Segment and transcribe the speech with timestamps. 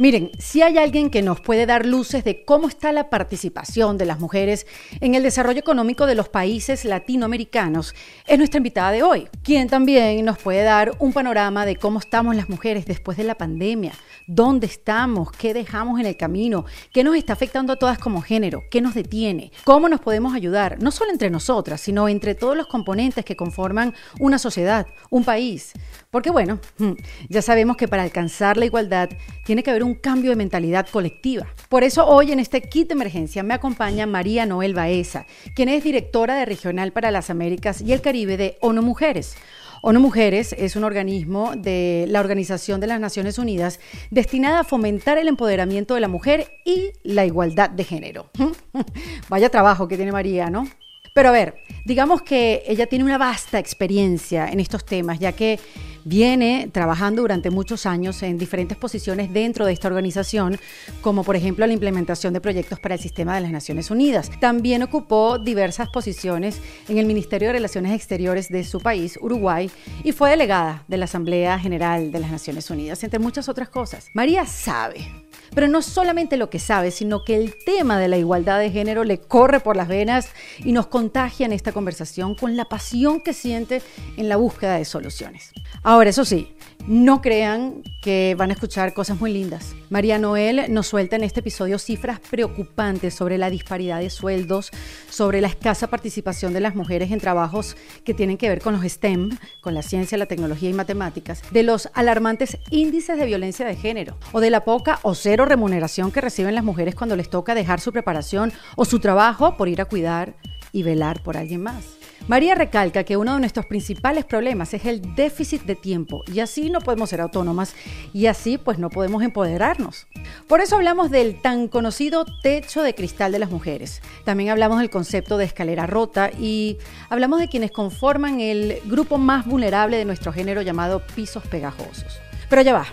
[0.00, 4.06] Miren, si hay alguien que nos puede dar luces de cómo está la participación de
[4.06, 4.66] las mujeres
[5.02, 7.94] en el desarrollo económico de los países latinoamericanos,
[8.26, 12.34] es nuestra invitada de hoy, quien también nos puede dar un panorama de cómo estamos
[12.34, 13.92] las mujeres después de la pandemia,
[14.26, 16.64] dónde estamos, qué dejamos en el camino,
[16.94, 20.82] qué nos está afectando a todas como género, qué nos detiene, cómo nos podemos ayudar,
[20.82, 25.72] no solo entre nosotras, sino entre todos los componentes que conforman una sociedad, un país.
[26.10, 26.58] Porque bueno,
[27.28, 29.10] ya sabemos que para alcanzar la igualdad
[29.44, 31.46] tiene que haber un cambio de mentalidad colectiva.
[31.68, 35.84] Por eso hoy en este kit de emergencia me acompaña María Noel Baeza, quien es
[35.84, 39.36] directora de Regional para las Américas y el Caribe de ONU Mujeres.
[39.82, 45.16] ONU Mujeres es un organismo de la Organización de las Naciones Unidas destinada a fomentar
[45.16, 48.30] el empoderamiento de la mujer y la igualdad de género.
[49.28, 50.68] Vaya trabajo que tiene María, ¿no?
[51.14, 55.58] Pero a ver, digamos que ella tiene una vasta experiencia en estos temas, ya que
[56.04, 60.58] viene trabajando durante muchos años en diferentes posiciones dentro de esta organización,
[61.00, 64.30] como por ejemplo la implementación de proyectos para el sistema de las Naciones Unidas.
[64.40, 69.70] También ocupó diversas posiciones en el Ministerio de Relaciones Exteriores de su país, Uruguay,
[70.04, 74.10] y fue delegada de la Asamblea General de las Naciones Unidas, entre muchas otras cosas.
[74.14, 75.06] María sabe
[75.54, 79.04] pero no solamente lo que sabe, sino que el tema de la igualdad de género
[79.04, 83.32] le corre por las venas y nos contagia en esta conversación con la pasión que
[83.32, 83.82] siente
[84.16, 85.52] en la búsqueda de soluciones.
[85.90, 86.54] Ahora, eso sí,
[86.86, 89.74] no crean que van a escuchar cosas muy lindas.
[89.88, 94.70] María Noel nos suelta en este episodio cifras preocupantes sobre la disparidad de sueldos,
[95.10, 98.84] sobre la escasa participación de las mujeres en trabajos que tienen que ver con los
[98.84, 103.74] STEM, con la ciencia, la tecnología y matemáticas, de los alarmantes índices de violencia de
[103.74, 107.56] género, o de la poca o cero remuneración que reciben las mujeres cuando les toca
[107.56, 110.36] dejar su preparación o su trabajo por ir a cuidar
[110.70, 111.99] y velar por alguien más.
[112.28, 116.70] María recalca que uno de nuestros principales problemas es el déficit de tiempo y así
[116.70, 117.74] no podemos ser autónomas
[118.12, 120.06] y así pues no podemos empoderarnos.
[120.46, 124.00] Por eso hablamos del tan conocido techo de cristal de las mujeres.
[124.24, 129.46] También hablamos del concepto de escalera rota y hablamos de quienes conforman el grupo más
[129.46, 132.20] vulnerable de nuestro género llamado pisos pegajosos.
[132.48, 132.86] Pero ya va,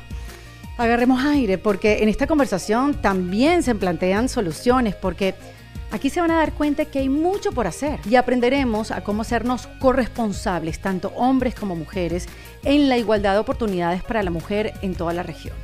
[0.78, 5.36] agarremos aire porque en esta conversación también se plantean soluciones porque
[5.90, 9.24] Aquí se van a dar cuenta que hay mucho por hacer y aprenderemos a cómo
[9.24, 12.28] sernos corresponsables, tanto hombres como mujeres,
[12.64, 15.56] en la igualdad de oportunidades para la mujer en toda la región.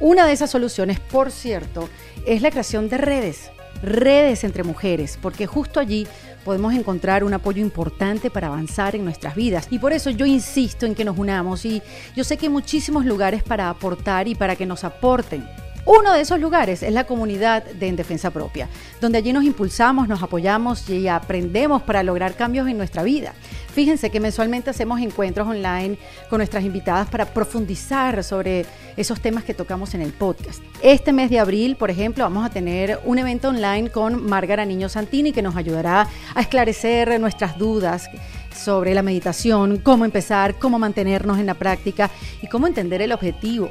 [0.00, 1.90] Una de esas soluciones, por cierto,
[2.26, 3.50] es la creación de redes,
[3.82, 6.06] redes entre mujeres, porque justo allí
[6.44, 9.68] podemos encontrar un apoyo importante para avanzar en nuestras vidas.
[9.70, 11.82] Y por eso yo insisto en que nos unamos y
[12.14, 15.46] yo sé que hay muchísimos lugares para aportar y para que nos aporten.
[15.86, 18.68] Uno de esos lugares es la comunidad de En Defensa Propia,
[19.00, 23.34] donde allí nos impulsamos, nos apoyamos y aprendemos para lograr cambios en nuestra vida.
[23.72, 25.96] Fíjense que mensualmente hacemos encuentros online
[26.28, 30.60] con nuestras invitadas para profundizar sobre esos temas que tocamos en el podcast.
[30.82, 34.88] Este mes de abril, por ejemplo, vamos a tener un evento online con Márgara Niño
[34.88, 38.10] Santini que nos ayudará a esclarecer nuestras dudas
[38.52, 42.10] sobre la meditación, cómo empezar, cómo mantenernos en la práctica
[42.42, 43.70] y cómo entender el objetivo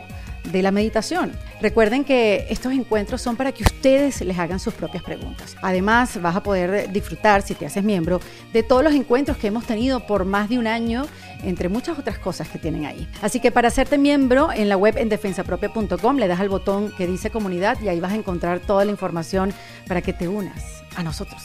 [0.51, 1.31] de la meditación.
[1.61, 5.56] Recuerden que estos encuentros son para que ustedes les hagan sus propias preguntas.
[5.61, 8.19] Además, vas a poder disfrutar, si te haces miembro,
[8.53, 11.05] de todos los encuentros que hemos tenido por más de un año,
[11.44, 13.07] entre muchas otras cosas que tienen ahí.
[13.22, 17.07] Así que para hacerte miembro, en la web en defensapropia.com le das al botón que
[17.07, 19.53] dice comunidad y ahí vas a encontrar toda la información
[19.88, 21.41] para que te unas a nosotros.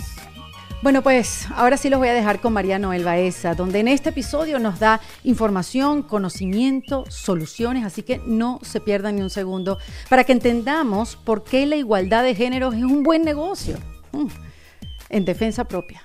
[0.82, 4.08] Bueno, pues ahora sí los voy a dejar con María Noel Baeza, donde en este
[4.08, 9.76] episodio nos da información, conocimiento, soluciones, así que no se pierdan ni un segundo
[10.08, 13.76] para que entendamos por qué la igualdad de géneros es un buen negocio
[14.12, 14.28] mm,
[15.10, 16.00] en defensa propia.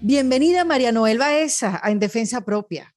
[0.00, 2.94] Bienvenida María Noel Baeza a En Defensa Propia.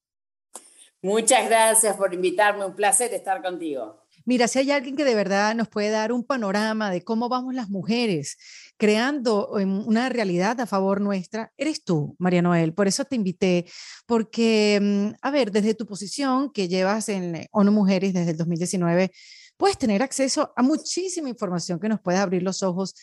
[1.01, 4.05] Muchas gracias por invitarme, un placer estar contigo.
[4.23, 7.55] Mira, si hay alguien que de verdad nos puede dar un panorama de cómo vamos
[7.55, 8.37] las mujeres
[8.81, 12.73] creando una realidad a favor nuestra, eres tú, María Noel.
[12.73, 13.67] Por eso te invité,
[14.07, 19.11] porque, mm, a ver, desde tu posición que llevas en ONU Mujeres desde el 2019,
[19.55, 22.95] puedes tener acceso a muchísima información que nos puede abrir los ojos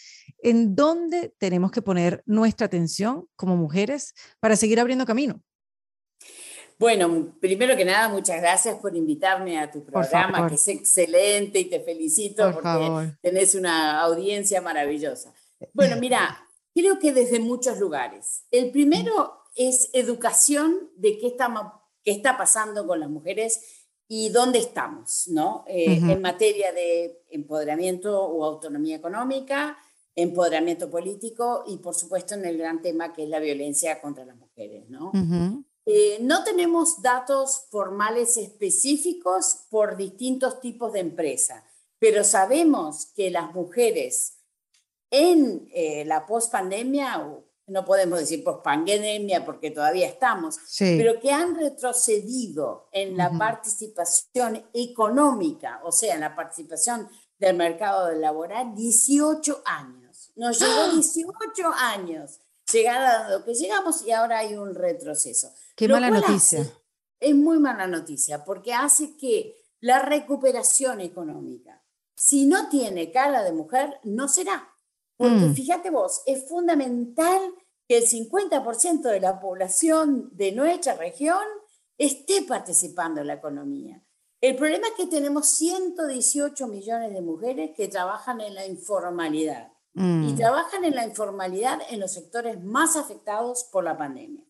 [0.43, 5.41] en dónde tenemos que poner nuestra atención como mujeres para seguir abriendo camino.
[6.77, 11.65] Bueno, primero que nada, muchas gracias por invitarme a tu programa, que es excelente y
[11.67, 15.33] te felicito porque tenés una audiencia maravillosa.
[15.73, 18.45] Bueno, mira, creo que desde muchos lugares.
[18.51, 21.73] El primero es educación de qué, estamos,
[22.05, 25.65] qué está pasando con las mujeres y dónde estamos, ¿no?
[25.67, 29.77] Eh, en materia de empoderamiento o autonomía económica,
[30.15, 34.37] empoderamiento político y, por supuesto, en el gran tema que es la violencia contra las
[34.37, 35.13] mujeres, ¿no?
[35.85, 41.65] Eh, no tenemos datos formales específicos por distintos tipos de empresa,
[41.99, 44.38] pero sabemos que las mujeres
[45.11, 47.27] en eh, la pospandemia,
[47.67, 55.81] no podemos decir pospandemia porque todavía estamos, pero que han retrocedido en la participación económica,
[55.85, 57.09] o sea, en la participación
[57.39, 60.33] del mercado laboral, 18 años.
[60.37, 61.33] Nos llevó 18
[61.75, 61.93] ¡Ah!
[61.93, 62.41] años
[62.73, 65.53] llegar a lo que llegamos y ahora hay un retroceso.
[65.75, 66.67] Qué mala noticia.
[67.21, 71.83] es muy mala noticia porque hace que la recuperación económica,
[72.15, 74.69] si no tiene cara de mujer, no será.
[75.19, 75.55] Porque mm.
[75.55, 77.41] fíjate vos, es fundamental
[77.87, 81.45] que el 50% de la población de nuestra región
[81.99, 84.03] esté participando en la economía.
[84.41, 90.01] El problema es que tenemos 118 millones de mujeres que trabajan en la informalidad y
[90.01, 90.37] mm.
[90.37, 94.45] trabajan en la informalidad en los sectores más afectados por la pandemia.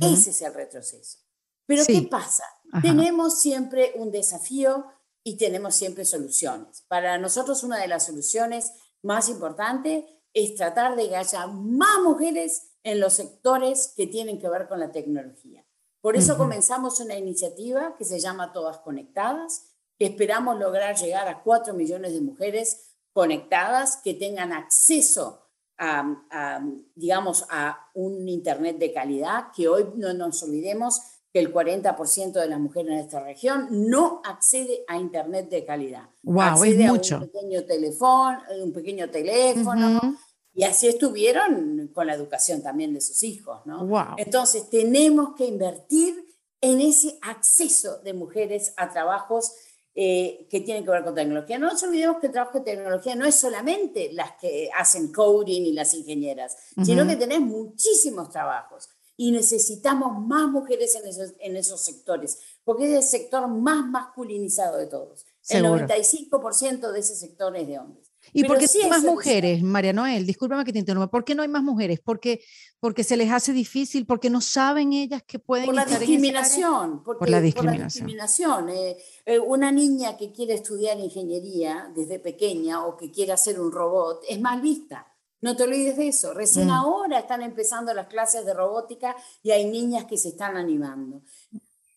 [0.00, 1.18] Ese es el retroceso.
[1.66, 2.42] Pero ¿qué pasa?
[2.82, 4.86] Tenemos siempre un desafío
[5.22, 6.82] y tenemos siempre soluciones.
[6.88, 8.72] Para nosotros una de las soluciones
[9.02, 14.48] más importantes es tratar de que haya más mujeres en los sectores que tienen que
[14.48, 15.64] ver con la tecnología.
[16.00, 21.42] Por eso comenzamos una iniciativa que se llama Todas Conectadas, que esperamos lograr llegar a
[21.42, 25.42] 4 millones de mujeres conectadas que tengan acceso
[25.76, 26.60] a,
[26.94, 31.00] digamos, a un Internet de calidad, que hoy no nos olvidemos
[31.32, 36.08] que el 40% de las mujeres en esta región no accede a Internet de calidad.
[36.22, 37.16] Wow, accede es mucho.
[37.16, 40.16] A un pequeño teléfono, un pequeño teléfono.
[40.54, 43.86] Y así estuvieron con la educación también de sus hijos, ¿no?
[43.86, 44.16] Wow.
[44.16, 46.16] Entonces tenemos que invertir
[46.60, 49.52] en ese acceso de mujeres a trabajos
[49.94, 51.58] eh, que tienen que ver con tecnología.
[51.58, 55.62] No nos olvidemos que el trabajo de tecnología no es solamente las que hacen coding
[55.62, 58.88] y las ingenieras, sino que tenés muchísimos trabajos
[59.20, 64.78] y necesitamos más mujeres en esos, en esos sectores, porque es el sector más masculinizado
[64.78, 65.26] de todos.
[65.48, 68.12] El 95% de ese sector es de hombres.
[68.32, 70.24] ¿Y por qué hay más mujeres, María Noel?
[70.24, 71.10] Discúlpame que te interrumpa.
[71.10, 71.98] ¿Por qué no hay más mujeres?
[71.98, 72.44] Porque,
[72.78, 77.28] porque se les hace difícil, porque no saben ellas que pueden por la discriminación, por
[77.28, 78.68] la discriminación.
[78.68, 83.72] Eh, eh, una niña que quiere estudiar ingeniería desde pequeña o que quiere hacer un
[83.72, 85.06] robot es mal vista.
[85.40, 86.34] No te olvides de eso.
[86.34, 86.70] Recién mm.
[86.70, 91.22] ahora están empezando las clases de robótica y hay niñas que se están animando.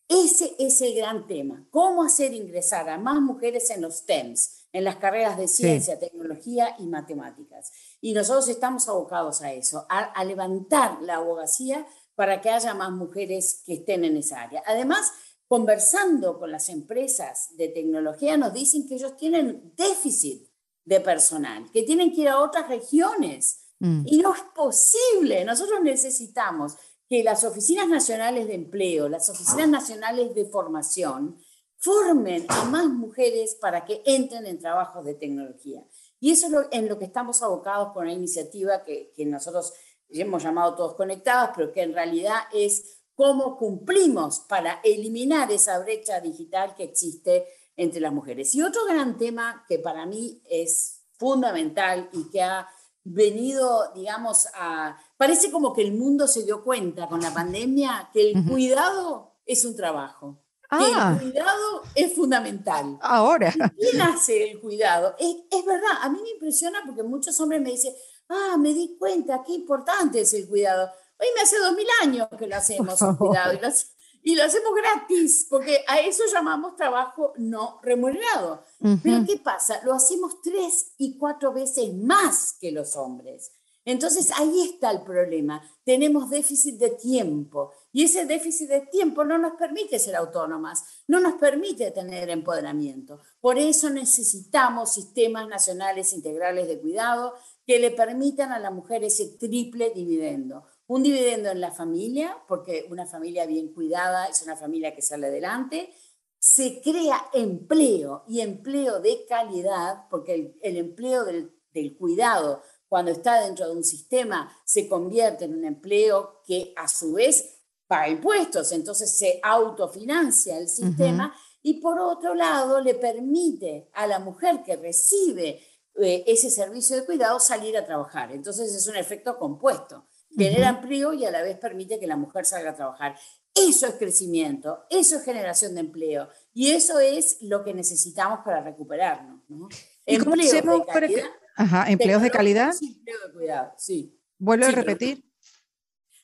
[0.08, 1.66] Ese es el gran tema.
[1.72, 4.62] ¿Cómo hacer ingresar a más mujeres en los TEMS?
[4.74, 7.72] en las carreras de ciencia, tecnología y matemáticas.
[8.00, 11.86] Y nosotros estamos abocados a eso, a, levantar la abogacía
[12.16, 14.64] para que haya más mujeres que estén en esa área.
[14.66, 15.12] Además,
[15.48, 20.48] conversando con las empresas de tecnología, nos dicen que ellos tienen déficit
[20.86, 23.68] de personal, que tienen que ir a otras regiones.
[23.80, 24.04] Mm.
[24.06, 25.44] Y no es posible.
[25.46, 26.76] Nosotros necesitamos
[27.10, 31.38] que las oficinas nacionales de empleo, las oficinas nacionales de formación,
[31.78, 35.84] formen a más mujeres para que entren en trabajos de tecnología.
[36.20, 39.74] Y eso es en lo que estamos abocados con la iniciativa que, que nosotros
[40.10, 46.20] hemos llamado Todos Conectados, pero que en realidad es cómo cumplimos para eliminar esa brecha
[46.22, 47.48] digital que existe
[47.82, 48.54] entre las mujeres.
[48.54, 52.68] Y otro gran tema que para mí es fundamental y que ha
[53.04, 54.98] venido, digamos, a...
[55.18, 59.66] Parece como que el mundo se dio cuenta con la pandemia que el cuidado es
[59.66, 60.38] un trabajo.
[60.70, 61.18] Ah.
[61.20, 63.00] el cuidado es fundamental.
[63.02, 63.52] Ahora.
[63.78, 65.16] ¿Quién hace el cuidado?
[65.18, 67.94] Es, es, verdad, a mí me impresiona porque muchos hombres me dicen,
[68.30, 70.90] ah, me di cuenta, qué importante es el cuidado.
[71.20, 75.48] Hoy me hace dos mil años que lo hacemos el cuidado y lo, hacemos gratis,
[75.50, 78.64] porque a eso llamamos trabajo no remunerado.
[79.04, 79.82] Pero ¿qué pasa?
[79.84, 83.52] Lo hacemos tres y cuatro veces más que los hombres.
[83.84, 85.62] Entonces ahí está el problema.
[85.84, 91.20] Tenemos déficit de tiempo y ese déficit de tiempo no nos permite ser autónomas, no
[91.20, 93.20] nos permite tener empoderamiento.
[93.40, 97.34] Por eso necesitamos sistemas nacionales integrales de cuidado
[97.66, 100.64] que le permitan a la mujer ese triple dividendo.
[100.92, 105.28] Un dividendo en la familia, porque una familia bien cuidada es una familia que sale
[105.28, 105.90] adelante.
[106.38, 113.40] Se crea empleo y empleo de calidad, porque el, empleo del, del cuidado cuando está
[113.40, 118.74] dentro de un sistema, se convierte en un empleo que a su vez paga impuestos,
[118.74, 124.76] entonces se autofinancia el sistema y por otro lado le permite a la mujer que
[124.76, 125.62] recibe
[126.02, 128.34] eh, ese servicio de cuidado salir a trabajar.
[128.34, 130.06] Entonces es un efecto compuesto.
[130.38, 133.16] Genera empleo y a la vez permite que la mujer salga a trabajar.
[133.54, 138.62] Eso es crecimiento, eso es generación de empleo y eso es lo que necesitamos para
[138.62, 139.42] recuperarnos.
[139.50, 139.68] ¿no?
[140.06, 141.24] ¿Y hacemos para que,
[141.56, 142.72] Ajá, empleos de calidad.
[142.72, 144.18] Sí, empleo de cuidado, sí.
[144.38, 145.24] ¿Vuelve a repetir?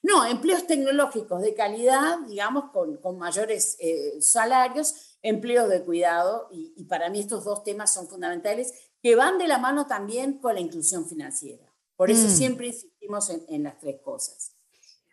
[0.01, 6.83] No, empleos tecnológicos de calidad, digamos, con, con mayores eh, salarios empleos de cuidado, y,
[6.85, 10.61] para mí estos dos temas son fundamentales, que van de la mano también con la
[10.61, 11.66] inclusión financiera.
[11.97, 12.31] Por eso mm.
[12.31, 14.55] siempre insistimos en, en, las tres cosas.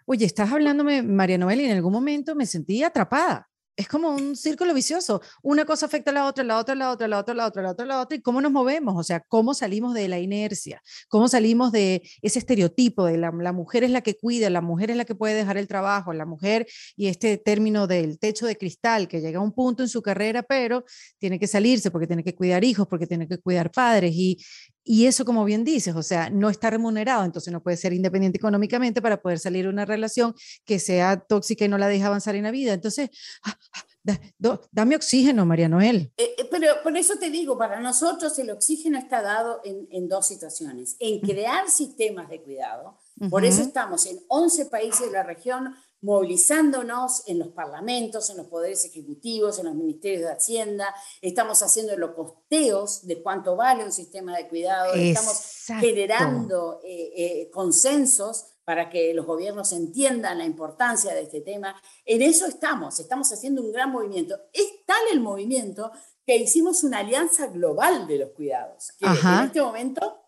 [0.06, 4.36] Oye, estás hablándome, María Noel, y en algún momento me sentí atrapada es como un
[4.36, 5.20] círculo vicioso.
[5.42, 7.70] Una cosa afecta a la otra, la otra, la otra, la otra, la otra, la
[7.70, 8.16] otra, la otra.
[8.16, 8.94] ¿Y cómo nos movemos?
[8.96, 10.80] O sea, ¿cómo salimos de la inercia?
[11.08, 14.96] ¿Cómo salimos de ese estereotipo de la, mujer es la que cuida, la mujer es
[14.96, 19.08] la que puede dejar el trabajo, la mujer y este término del techo de cristal
[19.08, 20.84] que llega a un punto en su carrera, pero
[21.18, 24.12] tiene que salirse porque tiene que cuidar hijos, porque tiene que cuidar padres.
[24.14, 24.38] Y,
[24.84, 28.36] y eso, como bien dices, o sea, no está remunerado, entonces no puede ser independiente
[28.36, 30.34] económicamente para poder salir de una relación
[30.66, 32.74] que sea tóxica y no la deja avanzar en la vida.
[32.74, 33.08] Entonces,
[33.44, 36.12] ah, ah, dame oxígeno, María Noel.
[36.18, 40.06] Eh, eh, pero por eso te digo, para nosotros el oxígeno está dado en, en
[40.06, 40.96] dos situaciones.
[40.98, 42.98] En crear sistemas de cuidado.
[43.30, 48.46] Por eso estamos en 11 países de la región movilizándonos en los parlamentos, en los
[48.46, 53.92] poderes ejecutivos, en los ministerios de Hacienda, estamos haciendo los costeos de cuánto vale un
[53.92, 61.14] sistema de cuidado, estamos generando eh, eh, consensos para que los gobiernos entiendan la importancia
[61.14, 61.74] de este tema.
[62.04, 64.38] En eso estamos, estamos haciendo un gran movimiento.
[64.52, 65.90] Es tal el movimiento
[66.26, 70.23] que hicimos una alianza global de los cuidados, que en este momento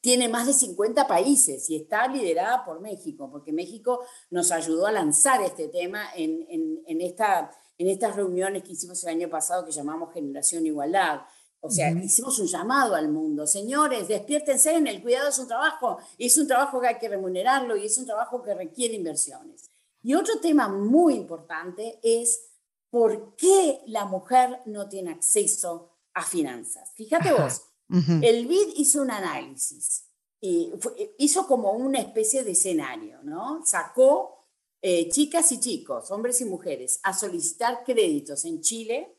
[0.00, 4.92] tiene más de 50 países y está liderada por México, porque México nos ayudó a
[4.92, 9.72] lanzar este tema en, en, esta, en estas reuniones que hicimos el año pasado que
[9.72, 11.22] llamamos Generación Igualdad.
[11.60, 13.46] O sea, hicimos un llamado al mundo.
[13.46, 17.08] Señores, despiértense en el cuidado es un trabajo, y es un trabajo que hay que
[17.08, 19.70] remunerarlo y es un trabajo que requiere inversiones.
[20.02, 22.52] Y otro tema muy importante es
[22.90, 26.92] por qué la mujer no tiene acceso a finanzas.
[26.94, 30.06] Fíjate vos, el BID hizo un análisis,
[30.40, 30.72] y
[31.18, 33.64] hizo como una especie de escenario, ¿no?
[33.64, 34.46] Sacó
[34.82, 39.16] eh, chicas y chicos, hombres y mujeres, a solicitar créditos en Chile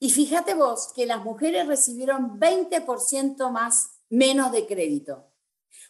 [0.00, 5.26] y fíjate vos que las mujeres recibieron 20% más, menos de crédito.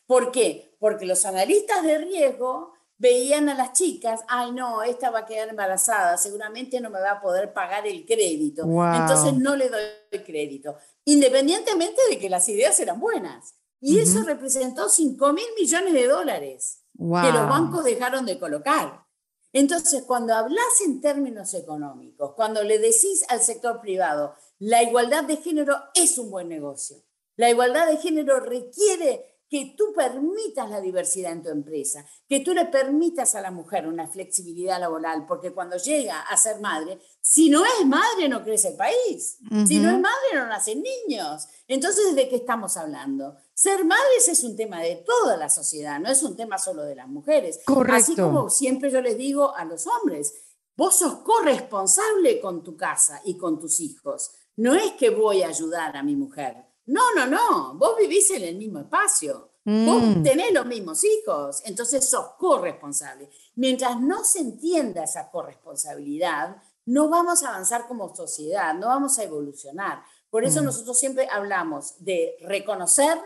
[0.07, 0.75] ¿Por qué?
[0.79, 5.49] Porque los analistas de riesgo veían a las chicas, ay no, esta va a quedar
[5.49, 10.25] embarazada, seguramente no me va a poder pagar el crédito, entonces no le doy el
[10.25, 10.77] crédito
[11.09, 13.55] independientemente de que las ideas eran buenas.
[13.81, 19.07] Y eso representó 5 mil millones de dólares que los bancos dejaron de colocar.
[19.55, 25.39] Entonces, cuando hablas en términos económicos, cuando le decís al sector privado, la igualdad de
[25.39, 26.99] género es un buen negocio,
[27.37, 32.53] la igualdad de género requiere que tú permitas la diversidad en tu empresa, que tú
[32.53, 37.49] le permitas a la mujer una flexibilidad laboral, porque cuando llega a ser madre, si
[37.49, 41.49] no es madre no crece el país, si no es madre no nacen niños.
[41.67, 43.37] Entonces, ¿de qué estamos hablando?
[43.55, 46.95] Ser madres es un tema de toda la sociedad, no es un tema solo de
[46.95, 47.61] las mujeres.
[47.65, 47.97] Correcto.
[47.97, 50.35] Así como siempre yo les digo a los hombres,
[50.77, 54.33] vos sos corresponsable con tu casa y con tus hijos.
[54.57, 58.45] No es que voy a ayudar a mi mujer, no, no, no, vos vivís en
[58.45, 60.23] el mismo espacio, vos mm.
[60.23, 63.29] tenés los mismos hijos, entonces sos corresponsable.
[63.57, 69.25] Mientras no se entienda esa corresponsabilidad, no vamos a avanzar como sociedad, no vamos a
[69.25, 70.03] evolucionar.
[70.31, 70.65] Por eso mm.
[70.65, 73.19] nosotros siempre hablamos de reconocer,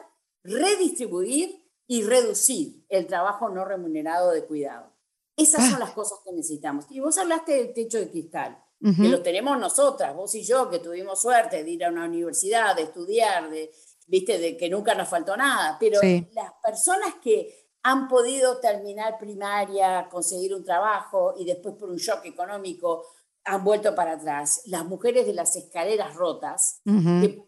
[0.43, 4.93] redistribuir y reducir el trabajo no remunerado de cuidado.
[5.37, 5.85] Esas son ah.
[5.85, 6.87] las cosas que necesitamos.
[6.91, 10.81] Y vos hablaste del techo de cristal que lo tenemos nosotras, vos y yo, que
[10.81, 13.71] tuvimos suerte de ir a una universidad, de estudiar, de,
[14.07, 16.01] viste, de que nunca nos faltó nada, pero
[16.33, 22.25] las personas que han podido terminar primaria, conseguir un trabajo y después por un shock
[22.25, 23.05] económico
[23.45, 24.63] han vuelto para atrás.
[24.67, 27.45] Las mujeres de las escaleras rotas, que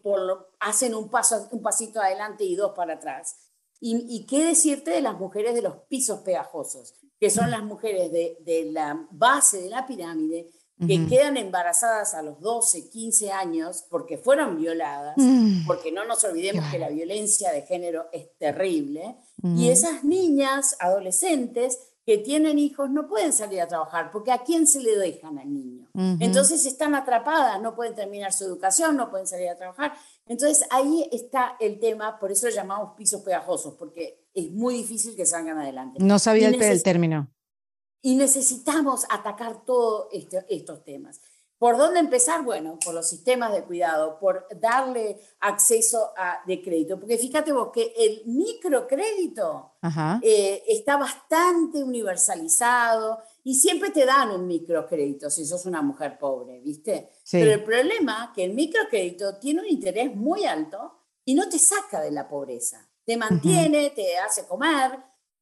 [0.59, 3.37] hacen un, paso, un pasito adelante y dos para atrás.
[3.79, 8.11] Y, y, qué decirte de las mujeres de los pisos pegajosos, que son las mujeres
[8.11, 10.49] de, de la base de la pirámide,
[10.85, 15.65] que quedan embarazadas a los 12, 15 años porque fueron violadas, mm.
[15.65, 21.77] porque no nos olvidemos que la violencia de género es terrible, y esas niñas, adolescentes,
[22.05, 25.51] que tienen hijos no pueden salir a trabajar porque a quién se le dejan al
[25.51, 25.87] niño.
[26.19, 29.93] Entonces están atrapadas, no pueden terminar su educación, no pueden salir a trabajar.
[30.27, 35.25] Entonces ahí está el tema, por eso llamamos pisos pegajosos, porque es muy difícil que
[35.25, 35.97] salgan adelante.
[35.99, 37.27] No sabía el término.
[38.05, 41.19] Y necesitamos atacar todos este, estos temas.
[41.57, 42.43] ¿Por dónde empezar?
[42.43, 46.99] Bueno, por los sistemas de cuidado, por darle acceso a, de crédito.
[46.99, 49.71] Porque fíjate vos que el microcrédito
[50.21, 56.59] eh, está bastante universalizado y siempre te dan un microcrédito si sos una mujer pobre,
[56.59, 57.09] ¿viste?
[57.31, 60.93] Pero el problema es que el microcrédito tiene un interés muy alto
[61.25, 62.87] y no te saca de la pobreza.
[63.03, 64.91] Te mantiene, te hace comer,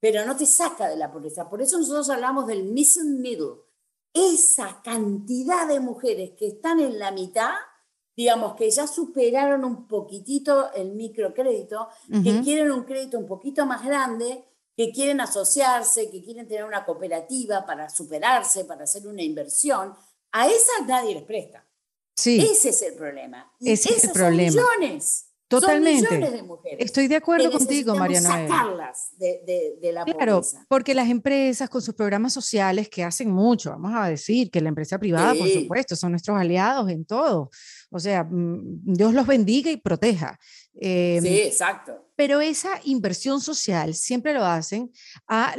[0.03, 1.49] pero no te saca de la pobreza.
[1.49, 3.61] Por eso nosotros hablamos del missing middle,
[4.13, 7.53] esa cantidad de mujeres que están en la mitad,
[8.13, 11.87] digamos que ya superaron un poquitito el microcrédito,
[12.21, 14.43] que quieren un crédito un poquito más grande,
[14.75, 19.95] que quieren asociarse, que quieren tener una cooperativa para superarse, para hacer una inversión,
[20.33, 21.65] a esas nadie les presta.
[22.13, 22.41] Sí.
[22.41, 23.53] Ese es el problema.
[23.61, 24.51] Ese es el problema.
[24.51, 25.27] Son millones.
[25.59, 26.31] Totalmente.
[26.31, 28.29] de mujeres Estoy de acuerdo contigo, Mariana.
[28.29, 33.71] sacarlas de, de, la Claro, porque las empresas con sus programas sociales que hacen mucho,
[33.71, 37.49] vamos a decir que la empresa privada, por supuesto, son nuestros aliados en todo.
[37.93, 40.39] O sea, mm, Dios los bendiga y proteja.
[40.73, 42.09] Em, sí, exacto.
[42.15, 44.91] Pero esa inversión social siempre lo hacen
[45.27, 45.55] a,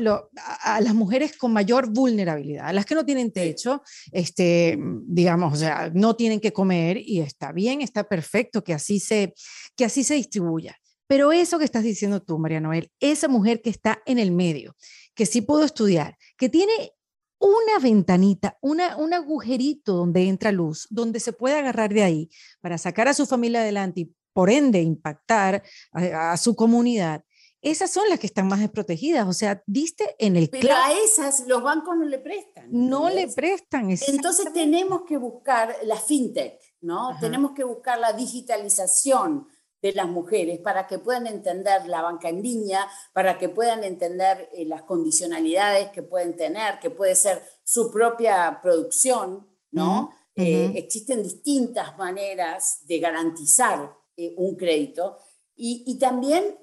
[0.62, 4.76] a, las mujeres con mayor vulnerabilidad, a las que no tienen techo, este,
[5.06, 9.34] digamos, o sea, no tienen que comer y está bien, está perfecto que así se,
[9.76, 10.76] que así se distribuya.
[11.06, 14.74] Pero eso que estás diciendo tú, María Noel, esa mujer que está en el medio,
[15.14, 16.93] que sí pudo estudiar, que tiene
[17.44, 22.78] una ventanita, una, un agujerito donde entra luz, donde se puede agarrar de ahí para
[22.78, 27.22] sacar a su familia adelante y por ende impactar a, su comunidad,
[27.60, 29.26] esas son las que están más desprotegidas.
[29.28, 32.68] O sea, diste en el Pero a esas los bancos no le prestan.
[32.70, 33.90] No le prestan.
[33.90, 37.16] Entonces tenemos que buscar la fintech, ¿no?
[37.20, 39.46] Tenemos que buscar la digitalización
[39.84, 44.48] de las mujeres para que puedan entender la banca en línea, para que puedan entender
[44.54, 50.10] eh, las condicionalidades que pueden tener, que puede ser su propia producción, ¿no?
[50.36, 55.18] Eh, existen distintas maneras de garantizar eh, un crédito
[55.54, 56.58] y, también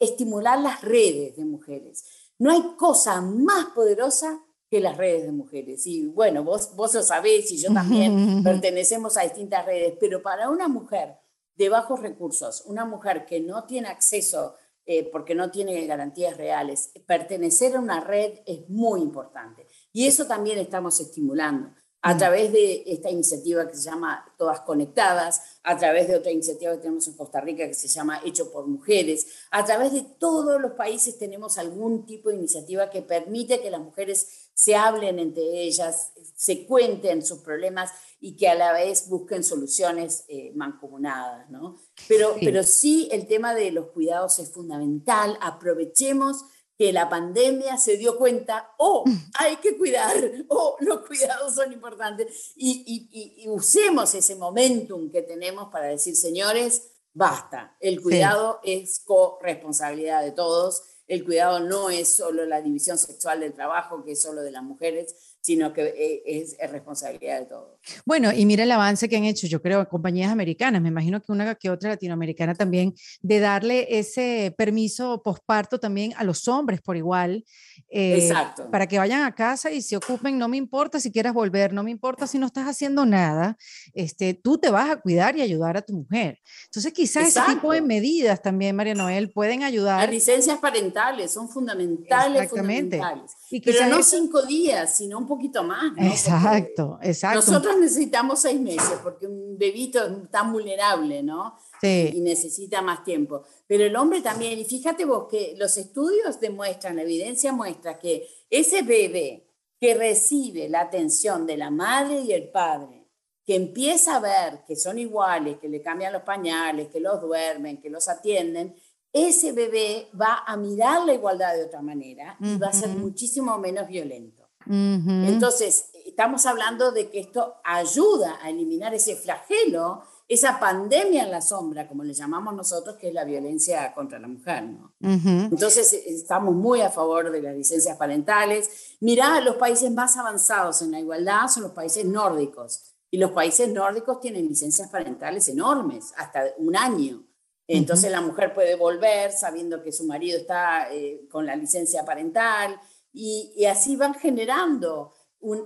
[0.00, 2.04] estimular las redes de mujeres.
[2.38, 5.86] No hay cosa más poderosa que las redes de mujeres.
[5.86, 10.48] Y bueno, vos, vos lo sabés y yo también pertenecemos a distintas redes, pero para
[10.48, 11.18] una mujer
[11.56, 14.54] de bajos recursos, una mujer que no tiene acceso
[14.88, 19.66] eh, porque no tiene garantías reales, pertenecer a una red es muy importante.
[19.92, 21.72] Y eso también estamos estimulando
[22.02, 22.18] a mm.
[22.18, 26.78] través de esta iniciativa que se llama Todas Conectadas, a través de otra iniciativa que
[26.78, 30.74] tenemos en Costa Rica que se llama Hecho por Mujeres, a través de todos los
[30.74, 36.12] países tenemos algún tipo de iniciativa que permite que las mujeres se hablen entre ellas,
[36.34, 41.78] se cuenten sus problemas y que a la vez busquen soluciones eh, mancomunadas, ¿no?
[42.08, 42.40] Pero sí.
[42.42, 46.46] pero sí el tema de los cuidados es fundamental, aprovechemos
[46.78, 49.04] que la pandemia se dio cuenta, oh,
[49.38, 50.14] hay que cuidar,
[50.48, 56.92] oh, los cuidados son importantes, y, y, usemos ese momentum que tenemos para decir, señores,
[57.12, 63.40] basta, el cuidado es corresponsabilidad de todos, el cuidado no es solo la división sexual
[63.40, 67.78] del trabajo, que es solo de las mujeres, sino que eh, es, responsabilidad de todos.
[68.04, 71.30] Bueno, y mira el avance que han hecho, yo creo, compañías americanas, me imagino que
[71.30, 76.96] una que otra latinoamericana también, de darle ese permiso posparto también a los hombres por
[76.96, 77.44] igual,
[77.88, 78.68] eh, Exacto.
[78.72, 81.84] para que vayan a casa y se ocupen, no me importa si quieras volver, no
[81.84, 83.56] me importa si no estás haciendo nada,
[83.94, 86.40] este, tú te vas a cuidar y ayudar a tu mujer.
[86.64, 90.00] Entonces quizás ese tipo de medidas también, María Noel, pueden ayudar.
[90.00, 92.96] Las licencias parentales son fundamentales, Exactamente.
[92.96, 93.36] fundamentales.
[93.50, 95.92] Y Pero no cinco días, sino un poquito más.
[95.98, 97.38] Exacto, exacto.
[97.38, 101.56] Nosotros necesitamos seis meses porque un bebito es tan vulnerable, ¿no?
[101.80, 102.10] Sí.
[102.14, 103.42] Y necesita más tiempo.
[103.68, 108.26] Pero el hombre también, y fíjate vos que los estudios demuestran, la evidencia muestra que
[108.50, 109.46] ese bebé
[109.78, 113.06] que recibe la atención de la madre y el padre,
[113.44, 117.80] que empieza a ver que son iguales, que le cambian los pañales, que los duermen,
[117.80, 118.74] que los atienden,
[119.16, 123.56] ese bebé va a mirar la igualdad de otra manera y va a ser muchísimo
[123.58, 124.46] menos violento.
[124.68, 131.40] Entonces, estamos hablando de que esto ayuda a eliminar ese flagelo, esa pandemia en la
[131.40, 134.64] sombra, como le llamamos nosotros, que es la violencia contra la mujer.
[134.64, 134.92] ¿no?
[135.00, 138.96] Entonces, estamos muy a favor de las licencias parentales.
[139.00, 142.92] Mirá, los países más avanzados en la igualdad son los países nórdicos.
[143.10, 147.25] Y los países nórdicos tienen licencias parentales enormes, hasta un año.
[147.68, 152.78] Entonces la mujer puede volver sabiendo que su marido está eh, con la licencia parental
[153.12, 155.12] y, así van generando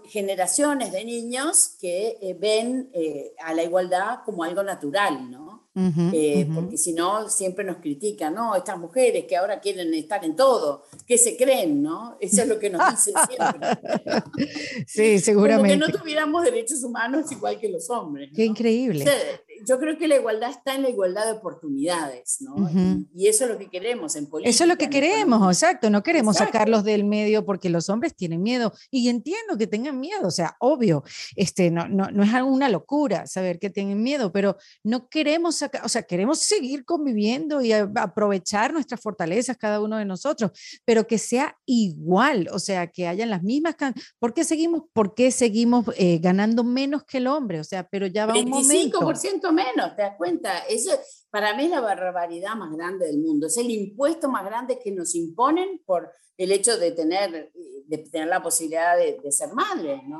[0.06, 5.68] generaciones de niños que eh, ven eh, a la igualdad como algo natural, ¿no?
[5.72, 8.54] Porque si no, siempre nos critican, ¿no?
[8.54, 12.18] Estas mujeres que ahora quieren estar en todo, ¿qué se creen, no?
[12.20, 13.68] Eso es lo que nos dicen siempre.
[14.86, 15.78] sí, seguramente.
[15.78, 18.30] Como que no tuviéramos derechos humanos igual que los hombres.
[18.34, 19.04] Qué increíble.
[19.66, 22.68] Yo creo que la igualdad está en la igualdad de oportunidades, ¿no?
[23.14, 24.50] y, eso es lo que queremos en política.
[24.50, 25.90] Eso es lo que queremos, exacto.
[25.90, 28.72] No queremos sacarlos del medio porque los hombres tienen miedo.
[28.90, 31.04] Y entiendo que tengan miedo, o sea, obvio,
[31.36, 35.84] este, no, no, no es alguna locura saber que tienen miedo, pero no queremos sacar,
[35.84, 40.50] o sea, queremos seguir conviviendo y aprovechar nuestras fortalezas cada uno de nosotros,
[40.84, 43.76] pero que sea igual, o sea, que hayan las mismas.
[44.18, 47.60] ¿Por qué seguimos, por qué seguimos eh, ganando menos que el hombre?
[47.60, 49.00] O sea, pero ya va un momento.
[49.00, 50.60] 25% menos, ¿te das cuenta?
[50.68, 50.90] Eso
[51.30, 53.46] para mí es la barbaridad más grande del mundo.
[53.46, 57.52] Es el impuesto más grande que nos imponen por el hecho de tener,
[57.86, 60.00] de tener la posibilidad de, ser madres.
[60.06, 60.18] ¿no?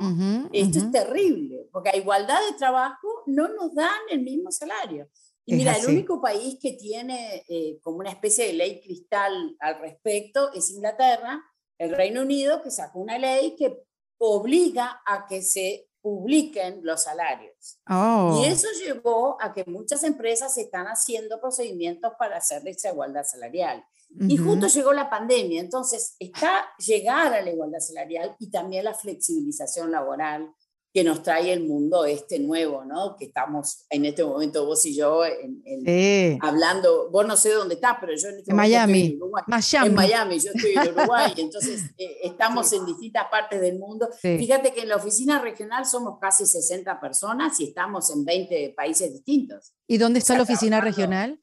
[0.52, 5.08] Esto es terrible, porque a igualdad de trabajo no nos dan el mismo salario.
[5.46, 9.80] Y mira, el único país que tiene eh, como una especie de ley cristal al
[9.80, 11.42] respecto es Inglaterra,
[11.78, 13.82] el Reino Unido, que sacó una ley que
[14.18, 17.80] obliga a que se publiquen los salarios.
[17.88, 18.42] Y oh.
[18.44, 23.84] eso llevó a que muchas empresas están haciendo procedimientos para hacer esa igualdad salarial.
[24.28, 28.94] Y justo llegó la pandemia, entonces está llegar a la igualdad salarial y también la
[28.94, 30.52] flexibilización laboral
[30.92, 33.16] que nos trae el mundo este nuevo, ¿no?
[33.16, 37.96] Que estamos en este momento vos y yo en, hablando, vos no sé dónde estás,
[38.00, 39.00] pero yo en este Miami.
[39.00, 39.44] Estoy en, Uruguay,
[39.85, 44.09] en Miami, yo estoy en Uruguay, entonces eh, estamos en distintas partes del mundo.
[44.20, 49.12] Fíjate que en la oficina regional somos casi 60 personas y estamos en 20 países
[49.12, 49.72] distintos.
[49.87, 51.40] ¿Y dónde está la oficina regional?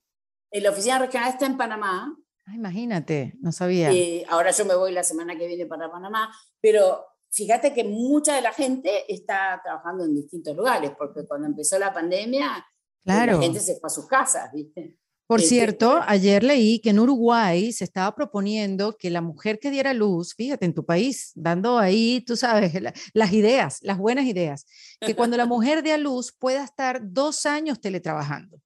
[0.51, 2.17] En la oficina regional está en Panamá.
[2.45, 3.91] Ah, imagínate, no sabía.
[3.91, 7.05] Eh, ahora yo me voy la semana que viene para Panamá, pero
[7.37, 11.93] fíjate que mucha de la gente está trabajando en distintos lugares, porque cuando empezó la
[11.93, 12.65] pandemia,
[13.05, 13.33] claro.
[13.33, 14.97] la gente se fue a sus casas, ¿viste?
[15.27, 19.69] Por este, cierto, ayer leí que en Uruguay se estaba proponiendo que la mujer que
[19.69, 22.73] diera luz, fíjate, en tu país, dando ahí, tú sabes,
[23.13, 24.65] las ideas, las buenas ideas,
[24.99, 28.59] que cuando la mujer dé a luz pueda estar dos años teletrabajando.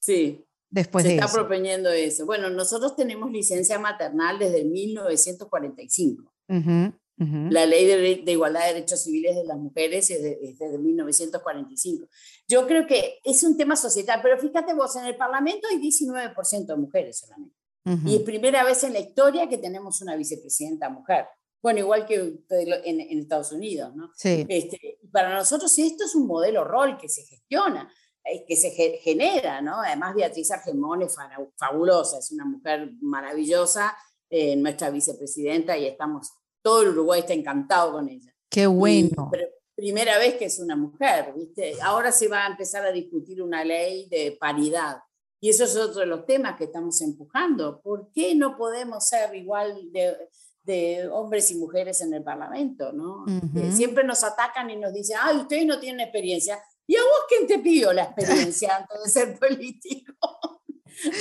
[0.00, 0.46] Sí.
[0.70, 2.24] Después se de está proponiendo eso.
[2.24, 6.32] Bueno, nosotros tenemos licencia maternal desde 1945.
[6.48, 7.86] Uh la ley
[8.22, 12.08] de, igualdad de derechos civiles de las mujeres es, desde 1945.
[12.46, 16.66] Yo creo que es un tema societal, pero fíjate vos, en el Parlamento hay 19%
[16.66, 17.56] de mujeres solamente.
[18.04, 21.24] Y es primera vez en la historia que tenemos una vicepresidenta mujer.
[21.62, 24.10] Bueno, igual que en, Estados Unidos, ¿no?
[24.14, 24.46] Sí.
[24.48, 27.90] Este, para nosotros esto es un modelo rol que se gestiona,
[28.24, 29.80] eh, que se genera, ¿no?
[29.80, 31.16] Además Beatriz Argemón es
[31.56, 33.96] fabulosa, es una mujer maravillosa,
[34.30, 36.32] eh, nuestra vicepresidenta, y estamos
[36.68, 38.30] todo el Uruguay está encantado con ella.
[38.50, 39.30] Qué bueno.
[39.74, 41.80] primera vez que es una mujer, ¿viste?
[41.80, 44.98] Ahora se va a empezar a discutir una ley de paridad.
[45.40, 47.80] Y eso es otro de los temas que estamos empujando.
[47.80, 50.14] ¿Por qué no podemos ser igual de,
[50.62, 52.92] de hombres y mujeres en el Parlamento?
[52.92, 53.24] ¿no?
[53.72, 56.62] siempre nos atacan y nos dicen, ay, ustedes no tienen experiencia.
[56.86, 60.12] ¿Y a vos quién te pidió la experiencia antes de ser político?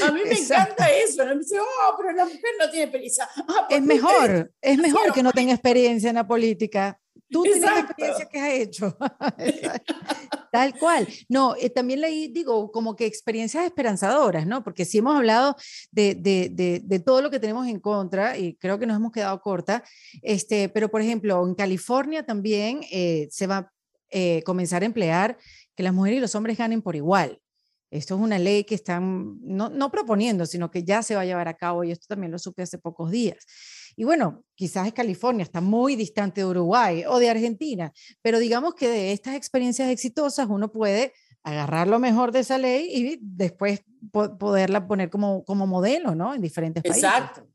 [0.04, 1.26] A mí me encanta eso.
[1.26, 3.30] Me dice, oh, pero la mujer no tiene experiencia.
[3.48, 7.00] Ah, es mejor, es mejor que no tenga experiencia en la política.
[7.30, 8.98] Tú tienes la experiencia que has hecho.
[10.52, 11.08] Tal cual.
[11.28, 14.64] No, eh, también leí, digo, como que experiencias esperanzadoras, ¿no?
[14.64, 15.56] Porque sí hemos hablado
[15.92, 19.12] de, de, de, de, todo lo que tenemos en contra y creo que nos hemos
[19.12, 19.84] quedado corta.
[20.22, 23.74] Este, pero, por ejemplo, en California también eh, se va a
[24.10, 25.38] eh, comenzar a emplear
[25.76, 27.42] que las mujeres y los hombres ganen por igual.
[27.90, 31.26] Esto es una ley que están no, no, proponiendo, sino que ya se va a
[31.26, 33.46] llevar a cabo y esto también lo supe hace pocos días.
[33.96, 38.76] Y bueno, quizás es California, está muy distante de Uruguay o de Argentina, pero digamos
[38.76, 43.82] que de estas experiencias exitosas uno puede agarrar lo mejor de esa ley y después
[44.12, 46.34] poderla poner como, como modelo, ¿no?
[46.34, 47.04] En diferentes países.
[47.04, 47.48] Exacto.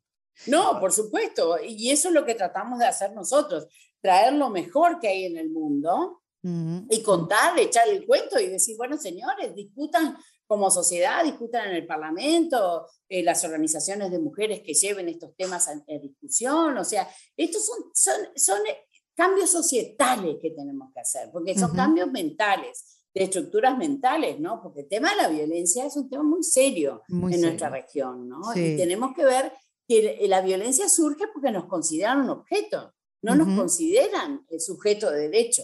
[0.47, 1.59] No, por supuesto.
[1.63, 3.67] Y eso es lo que tratamos de hacer nosotros,
[4.01, 8.77] traer lo mejor que hay en el mundo y contar, echar el cuento y decir,
[8.77, 14.75] bueno, señores, discutan como sociedad, discutan en el Parlamento, eh, las organizaciones de mujeres que
[14.75, 18.77] lleven estos temas a, discusión, o sea, estos son, son, son eh,
[19.15, 24.61] cambios societales que tenemos que hacer, porque son cambios mentales, de estructuras mentales, ¿no?
[24.63, 28.41] Porque el tema de la violencia es un tema muy serio en nuestra región, ¿no?
[28.55, 29.53] Y tenemos que ver
[29.87, 35.29] que la violencia surge porque nos consideran un objeto, no nos consideran el sujeto de
[35.29, 35.63] derecho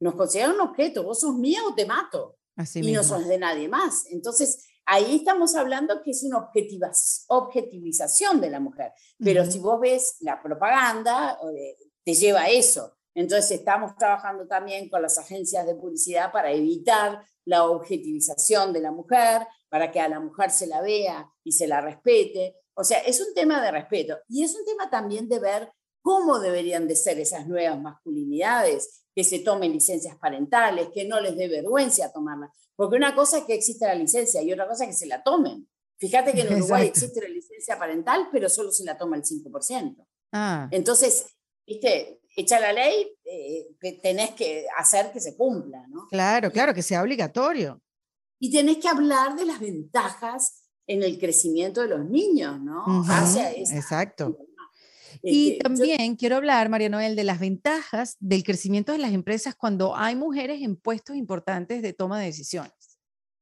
[0.00, 2.38] nos consideran un objeto, vos sos mía o te mato.
[2.74, 4.06] y no sos de nadie más.
[4.10, 6.48] Entonces, ahí estamos hablando que es una
[7.28, 8.92] objetivización de la mujer.
[9.18, 12.96] Pero si vos ves la propaganda, eh, te lleva a eso.
[13.14, 18.92] Entonces, estamos trabajando también con las agencias de publicidad para evitar la objetivización de la
[18.92, 22.56] mujer, para que a la mujer se la vea y se la respete.
[22.74, 26.38] O sea, es un tema de respeto y es un tema también de ver cómo
[26.38, 31.48] deberían de ser esas nuevas masculinidades, que se tomen licencias parentales, que no les dé
[31.48, 32.50] vergüenza tomarlas.
[32.76, 35.22] Porque una cosa es que existe la licencia y otra cosa es que se la
[35.22, 35.68] tomen.
[35.98, 40.06] Fíjate que en Uruguay existe la licencia parental, pero solo se la toma el 5%.
[40.32, 40.68] Ah.
[40.70, 41.26] Entonces,
[41.66, 43.68] viste, echa la ley, eh,
[44.02, 46.06] tenés que hacer que se cumpla, ¿no?
[46.08, 47.82] Claro, claro, que sea obligatorio.
[48.38, 52.84] Y tenés que hablar de las ventajas en el crecimiento de los niños, ¿no?
[53.70, 54.38] Exacto.
[55.22, 59.54] Y este, también quiero hablar, María Noel, de las ventajas del crecimiento de las empresas
[59.54, 62.72] cuando hay mujeres en puestos importantes de toma de decisiones.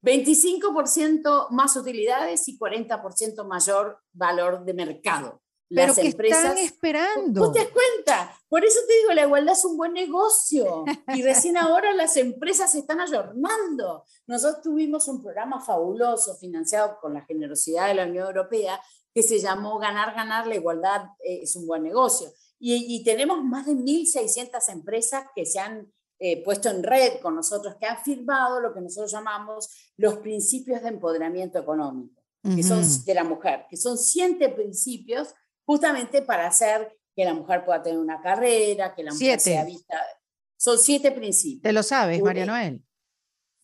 [0.02, 5.42] 25% más utilidades y 40% mayor valor de mercado.
[5.70, 7.44] Pero que están esperando.
[7.44, 8.34] ¿Tú te das cuenta?
[8.48, 10.84] Por eso te digo, la igualdad es un buen negocio.
[11.14, 14.04] Y recién ahora las empresas se están ayornando.
[14.26, 18.80] Nosotros tuvimos un programa fabuloso financiado con la generosidad de la Unión Europea
[19.18, 22.32] que se llamó Ganar, Ganar, la igualdad eh, es un buen negocio.
[22.60, 27.74] Y, tenemos más de 1.600 empresas que se han eh, puesto en red con nosotros,
[27.80, 33.14] que han firmado lo que nosotros llamamos los principios de empoderamiento económico, que son de
[33.14, 38.20] la mujer, que son siete principios justamente para hacer que la mujer pueda tener una
[38.20, 40.00] carrera, que la mujer sea vista.
[40.56, 41.62] Son siete principios.
[41.62, 42.84] ¿Te lo sabes, María Noel?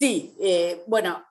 [0.00, 1.24] Sí, eh, bueno,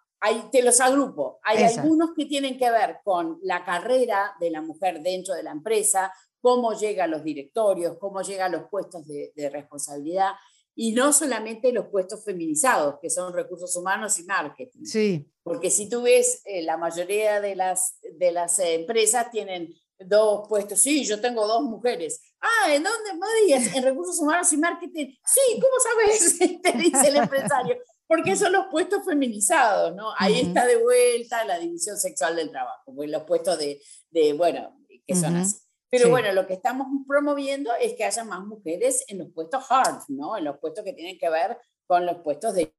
[0.51, 1.39] te los agrupo.
[1.43, 5.51] Hay algunos que tienen que ver con la carrera de la mujer dentro de la
[5.51, 10.31] empresa, cómo llega a los directorios, cómo llega a los puestos de, responsabilidad,
[10.75, 14.85] y no solamente los puestos feminizados, que son recursos humanos y marketing.
[14.85, 15.27] Sí.
[15.43, 20.47] Porque si tú ves, eh, la mayoría de las, de las eh, empresas tienen dos
[20.47, 20.79] puestos.
[20.79, 22.21] Sí, yo tengo dos mujeres.
[22.41, 23.11] Ah, ¿en dónde?
[23.13, 25.15] ¿Me En recursos humanos y marketing.
[25.25, 26.39] Sí, ¿cómo sabes?
[26.61, 27.77] Te dice el empresario
[28.15, 30.13] porque son los puestos feminizados, ¿no?
[30.19, 34.77] Ahí está de vuelta la división sexual del trabajo, pues los puestos de, de bueno,
[35.07, 35.57] que son así.
[35.89, 40.03] Pero bueno, lo que estamos promoviendo es que haya más mujeres en los puestos hard,
[40.09, 40.37] ¿no?
[40.37, 42.75] En los puestos que tienen que ver con los puestos de,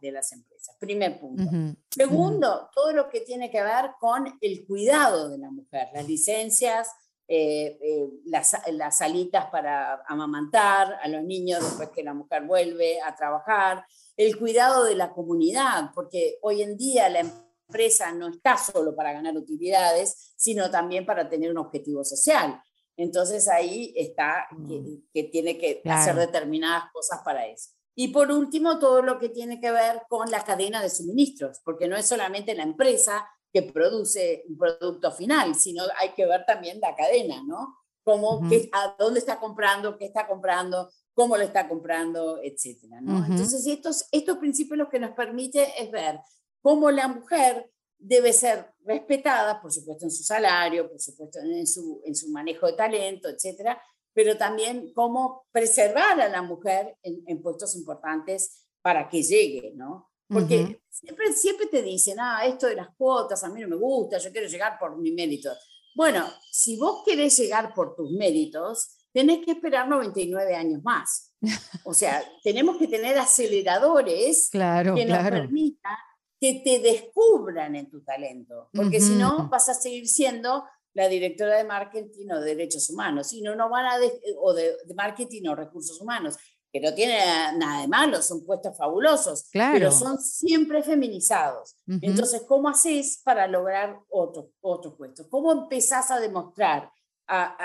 [0.00, 0.74] de las empresas.
[0.80, 1.44] Primer punto.
[1.90, 6.88] Segundo, todo lo que tiene que ver con el cuidado de la mujer, las licencias,
[7.30, 13.02] eh, eh, las, las, salitas para amamantar a los niños después que la mujer vuelve
[13.02, 13.84] a trabajar,
[14.16, 19.12] el cuidado de la comunidad, porque hoy en día la empresa no está solo para
[19.12, 22.62] ganar utilidades, sino también para tener un objetivo social.
[22.96, 25.30] Entonces ahí está que, mm.
[25.30, 27.70] tiene que hacer determinadas cosas para eso.
[27.94, 31.88] Y por último, todo lo que tiene que ver con la cadena de suministros, porque
[31.88, 36.80] no es solamente la empresa que produce un producto final, sino hay que ver también
[36.80, 37.76] la cadena, ¿no?
[38.04, 38.40] Cómo,
[38.72, 43.24] a dónde está comprando, qué está comprando, cómo lo está comprando, etcétera, ¿no?
[43.26, 46.20] Entonces, estos, estos principios lo que nos permite es ver
[46.62, 52.00] cómo la mujer debe ser respetada, por supuesto, en su salario, por supuesto, en su,
[52.04, 53.80] en su manejo de talento, etcétera,
[54.14, 60.10] pero también cómo preservar a la mujer en, puestos importantes para que llegue, ¿no?
[60.28, 64.18] Porque siempre, siempre te dicen, ah, esto de las cuotas a mí no me gusta,
[64.18, 65.50] yo quiero llegar por mi mérito.
[65.94, 71.32] Bueno, si vos querés llegar por tus méritos, tenés que esperar 99 años más.
[71.84, 75.96] O sea, tenemos que tener aceleradores que nos permitan
[76.40, 80.64] que te descubran en tu talento, porque si no vas a seguir siendo
[80.94, 83.96] la directora de marketing o de derechos humanos, si no, no van a
[84.40, 86.36] o de, marketing o recursos humanos,
[86.72, 87.18] que no tiene
[87.56, 91.76] nada de malo, son puestos fabulosos, pero son siempre feminizados.
[91.86, 95.26] Entonces, ¿cómo haces para lograr otros otros puestos?
[95.30, 96.90] ¿Cómo empezás a demostrar
[97.28, 97.56] a,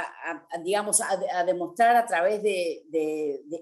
[0.64, 2.84] digamos, a, demostrar a través de,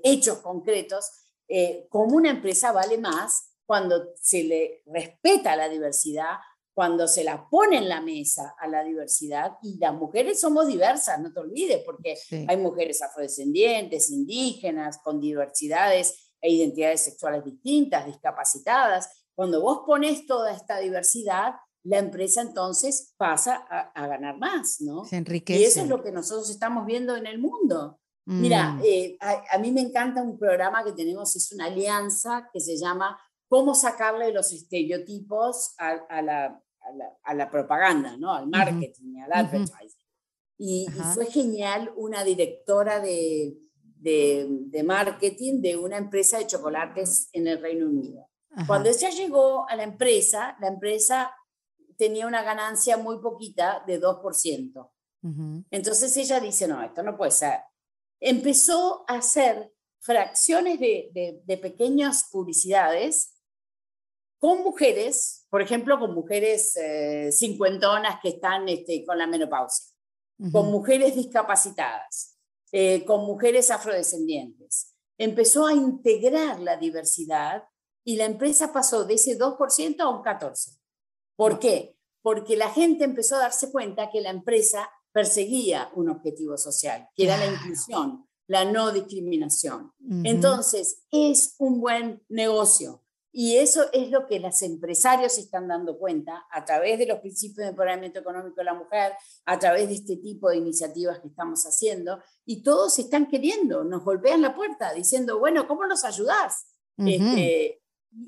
[0.03, 1.09] hechos concretos
[1.47, 6.37] eh, cómo una empresa vale más cuando se le respeta la diversidad,
[6.81, 11.21] cuando se la pone en la mesa a la diversidad, y las mujeres somos diversas,
[11.21, 12.17] no te olvides, porque
[12.47, 19.27] hay mujeres afrodescendientes, indígenas, con diversidades e identidades sexuales distintas, discapacitadas.
[19.35, 23.63] Cuando vos pones toda esta diversidad, la empresa entonces pasa
[23.93, 25.05] a, ganar más, ¿no?
[25.05, 25.59] Se enriquece.
[25.59, 27.99] Y eso es lo que nosotros estamos viendo en el mundo.
[28.25, 28.81] Mira, mm.
[28.83, 33.19] eh, a, mí me encanta un programa que tenemos, es una alianza que se llama
[33.47, 36.59] Cómo sacarle los estereotipos a, la,
[37.23, 38.33] a la, propaganda, ¿no?
[38.33, 40.01] Al marketing, al advertising.
[40.57, 43.57] Y, fue genial una directora de,
[43.97, 48.27] de, de, marketing de una empresa de chocolates en el Reino Unido.
[48.67, 51.33] Cuando ella llegó a la empresa, la empresa
[51.97, 54.89] tenía una ganancia muy poquita de 2%.
[55.69, 57.59] Entonces ella dice, no, esto no puede ser.
[58.19, 63.39] Empezó a hacer fracciones de, de, pequeñas publicidades
[64.39, 69.93] con mujeres, por ejemplo, con mujeres eh, cincuentonas que están este, con la menopausia,
[70.51, 72.37] con mujeres discapacitadas.
[72.71, 74.95] eh, con mujeres afrodescendientes.
[75.17, 77.65] Empezó a integrar la diversidad
[78.05, 80.79] y la empresa pasó de ese 2% a un 14%.
[81.35, 81.97] ¿Por qué?
[82.21, 87.25] Porque la gente empezó a darse cuenta que la empresa perseguía un objetivo social, que
[87.25, 89.91] era la inclusión, la no discriminación.
[90.23, 93.03] Entonces, es un buen negocio.
[93.33, 97.19] Y eso es lo que los empresarios se están dando cuenta a través de los
[97.19, 99.13] principios de empoderamiento económico de la mujer,
[99.45, 104.03] a través de este tipo de iniciativas que estamos haciendo, y todos están queriendo, nos
[104.03, 106.67] golpean la puerta diciendo, bueno, ¿cómo nos ayudás?
[106.97, 107.81] Este,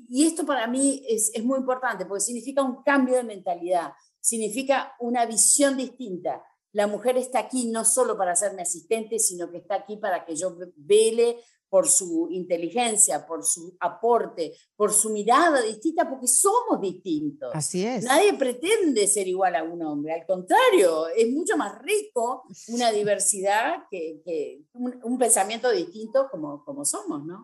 [0.08, 4.94] y esto para mí es, es muy importante porque significa un cambio de mentalidad, significa
[4.98, 6.42] una visión distinta.
[6.72, 10.24] La mujer está aquí no solo para ser mi asistente, sino que está aquí para
[10.24, 11.36] que yo vele
[11.74, 17.50] por su inteligencia, por su aporte, por su mirada distinta, porque somos distintos.
[17.52, 18.04] Así es.
[18.04, 23.78] Nadie pretende ser igual a un hombre, al contrario, es mucho más rico una diversidad
[23.90, 27.42] que, un, pensamiento distinto como, como somos, ¿no?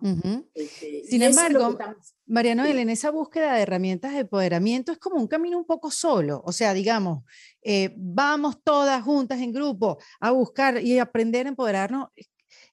[0.54, 1.76] Este, Sin embargo,
[2.26, 5.90] María Noel, en esa búsqueda de herramientas de empoderamiento es como un camino un poco
[5.90, 7.24] solo, o sea, digamos,
[7.62, 12.10] eh, vamos todas juntas en grupo a buscar y aprender a empoderarnos,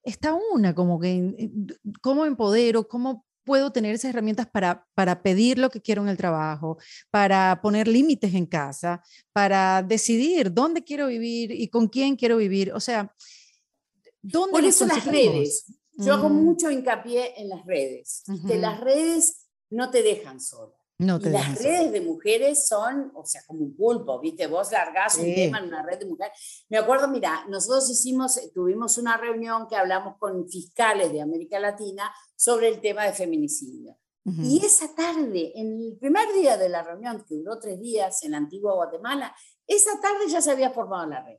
[0.08, 1.52] está una, como que,
[2.02, 2.88] ¿cómo empodero?
[2.88, 6.78] ¿Cómo puedo tener esas herramientas para, para pedir lo que quiero en el trabajo,
[7.12, 12.74] para poner límites en casa, para decidir dónde quiero vivir y con quién quiero vivir?
[12.74, 13.14] O sea,
[14.22, 15.66] ¿dónde Por eso las redes.
[15.94, 16.44] Yo hago mm.
[16.44, 18.24] mucho hincapié en las redes.
[18.48, 20.77] Que las redes no te dejan sola.
[21.00, 24.48] No y las redes de mujeres son, o sea, como un pulpo, ¿viste?
[24.48, 26.66] Vos largás un tema en una red de mujeres.
[26.70, 32.12] Me acuerdo, mira, nosotros hicimos, tuvimos una reunión que hablamos con fiscales de América Latina
[32.36, 33.96] sobre el tema de feminicidio.
[34.44, 38.32] Y esa tarde, en el primer día de la reunión, que duró tres días en
[38.32, 39.34] la antigua Guatemala,
[39.66, 41.38] esa tarde ya se había formado la red.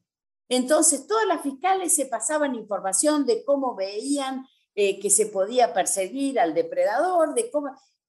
[0.49, 6.41] Entonces, todas las fiscales se pasaban información de cómo veían eh, que se podía perseguir
[6.41, 7.69] al depredador, de cómo...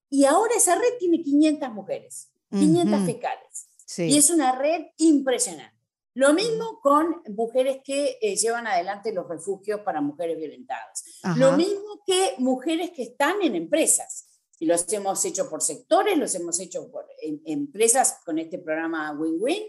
[0.09, 3.69] Y ahora esa red tiene 500 mujeres, 500 fiscales.
[3.97, 5.77] Y es una red impresionante.
[6.15, 11.03] Lo mismo con mujeres que eh, llevan adelante los refugios para mujeres violentadas.
[11.37, 14.25] Lo mismo que mujeres que están en empresas.
[14.59, 19.63] Y los hemos hecho por sectores, los hemos hecho por empresas con este programa Win-Win.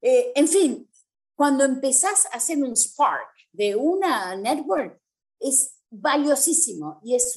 [0.00, 0.88] Eh, en fin,
[1.34, 5.00] cuando empezás a hacer un spark de una network,
[5.40, 7.34] es valiosísimo y es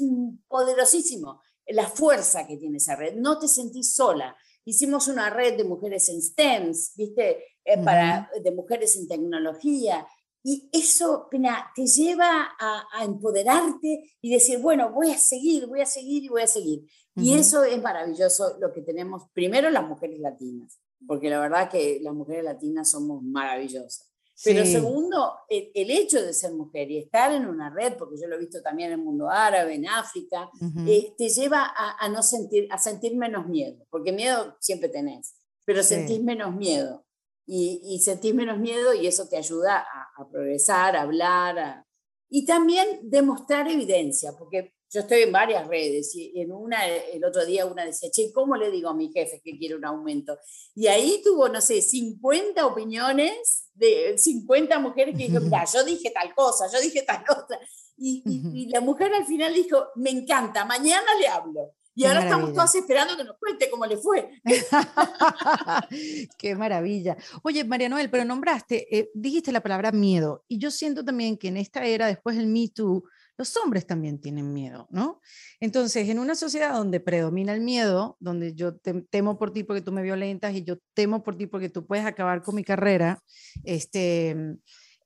[0.48, 3.16] poderosísimo la fuerza que tiene esa red.
[3.16, 4.36] No te sentís sola.
[4.66, 7.44] Hicimos una red de mujeres en STEMs, ¿viste?
[7.64, 10.08] Eh, para, de mujeres en tecnología.
[10.44, 15.86] Y eso, Pena, te lleva a, empoderarte y decir, bueno, voy a seguir, voy a
[15.86, 16.86] seguir y voy a seguir.
[17.16, 22.00] Y eso es maravilloso lo que tenemos, primero las mujeres latinas, porque la verdad que
[22.02, 24.09] las mujeres latinas somos maravillosas.
[24.43, 28.36] Pero segundo, el, hecho de ser mujer y estar en una red, porque yo lo
[28.36, 30.49] he visto también en el mundo árabe, en África,
[30.88, 35.84] eh, te lleva a, no sentir, a sentir menos miedo, porque miedo siempre tenés, pero
[35.84, 37.06] sentís menos miedo.
[37.45, 41.84] Y, y, sentís menos miedo y eso te ayuda a, a progresar, a hablar,
[42.30, 47.45] y también demostrar evidencia, porque yo estoy en varias redes y en una, el otro
[47.45, 50.38] día una decía, che, ¿cómo le digo a mi jefe que quiere un aumento?
[50.73, 56.12] Y ahí tuvo, no sé, 50 opiniones de 50 mujeres que dijeron, mira, yo dije
[56.12, 57.60] tal cosa, yo dije tal cosa.
[57.97, 61.73] Y, y, la mujer al final dijo, me encanta, mañana le hablo.
[61.93, 64.30] Y ahora estamos todos esperando que nos cuente cómo le fue.
[66.38, 67.17] Qué maravilla.
[67.43, 70.45] Oye, María Noel, pero nombraste, eh, dijiste la palabra miedo.
[70.47, 73.04] Y yo siento también que en esta era, después del Me Too,
[73.39, 75.21] los hombres también tienen miedo, ¿no?
[75.62, 78.75] Entonces, en una sociedad donde predomina el miedo, donde yo
[79.10, 82.06] temo por ti porque tú me violentas y yo temo por ti porque tú puedes
[82.06, 83.23] acabar con mi carrera,
[83.63, 84.36] este...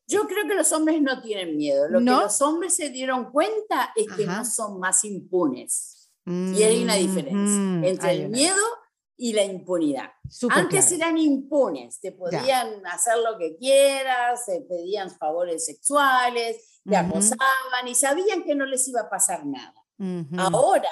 [0.07, 1.87] Yo creo que los hombres no tienen miedo.
[1.87, 6.11] Lo que los hombres se dieron cuenta es que no son más impunes.
[6.25, 8.57] y hay una diferencia entre el miedo
[9.23, 10.11] y la impunidad.
[10.49, 17.87] Antes eran impunes, te podían hacer lo que quieras, te pedían favores sexuales, te acosaban
[17.87, 19.81] y sabían que no les iba a pasar nada.
[20.37, 20.89] Ahora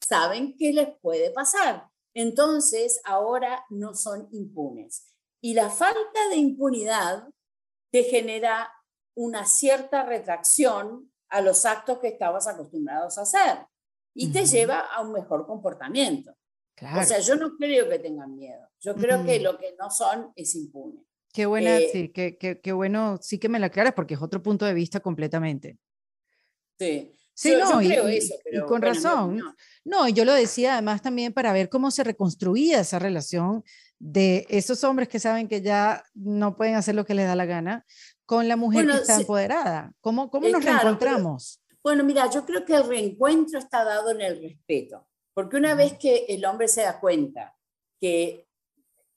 [0.00, 1.88] saben que les puede pasar.
[2.14, 5.12] Entonces, ahora no son impunes.
[5.40, 7.30] Y la falta de impunidad
[7.90, 8.72] te genera
[9.16, 13.66] una cierta retracción a los actos que estabas acostumbrados a hacer
[14.14, 16.32] y te lleva a un mejor comportamiento.
[16.80, 18.68] O sea, yo no creo que tengan miedo.
[18.80, 21.04] Yo creo que lo que no son es impune.
[21.32, 24.22] Qué buena, eh, sí, qué, qué, qué, bueno, sí que me la aclaras porque es
[24.22, 25.78] otro punto de vista completamente.
[26.78, 27.12] Sí.
[27.34, 29.40] Sí, no, y, eso, y, con razón.
[29.84, 30.06] No.
[30.06, 33.64] y yo lo decía además también para ver cómo se reconstruía esa relación
[33.98, 37.46] de esos hombres que saben que ya no pueden hacer lo que les da la
[37.46, 37.86] gana,
[38.26, 39.92] con la mujer que está empoderada?
[40.00, 41.60] ¿Cómo, cómo nos reencontramos?
[41.82, 45.98] bueno, mira, yo creo que el reencuentro está dado en el respeto, porque una vez
[45.98, 47.56] que el hombre se da cuenta
[48.00, 48.46] que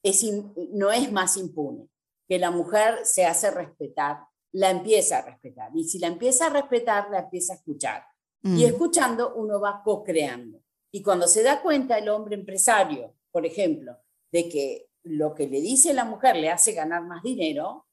[0.03, 0.23] es,
[0.71, 1.89] no es más impune,
[2.27, 4.19] que la mujer se hace respetar,
[4.51, 5.71] la empieza a respetar.
[5.75, 8.03] Y si la empieza a respetar, la empieza a escuchar.
[8.43, 8.65] Y mm.
[8.65, 10.61] escuchando, uno va co-creando.
[10.91, 13.97] Y cuando se da cuenta el hombre empresario, por ejemplo,
[14.31, 17.85] de que lo que le dice la mujer le hace ganar más dinero,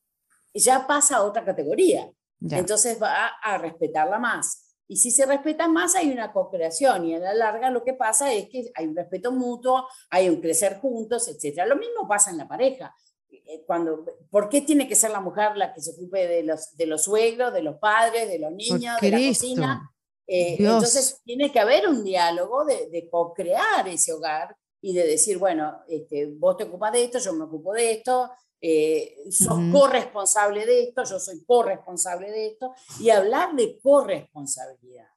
[0.55, 2.11] ya pasa a otra categoría.
[2.41, 4.62] Entonces va a respetarla más.
[4.89, 7.07] Y si se respeta más, hay una co-creación.
[7.07, 10.41] Y a la larga lo que pasa es que hay un respeto mutuo, hay un
[10.41, 11.63] crecer juntos, etc.
[11.67, 12.95] Lo mismo pasa en la pareja.
[13.31, 16.77] Eh, cuando, ¿Por qué tiene que ser la mujer la que se ocupe de los,
[16.77, 19.91] de los suegros, de los padres, de los niños, de la cocina?
[20.27, 25.39] Eh, entonces tiene que haber un diálogo de, de co-crear ese hogar y de decir,
[25.39, 28.31] bueno, este, vos te ocupas de esto, yo me ocupo de esto,
[28.65, 35.09] eh, sos corresponsable de esto, yo soy corresponsable de esto, y hablar de corresponsabilidad.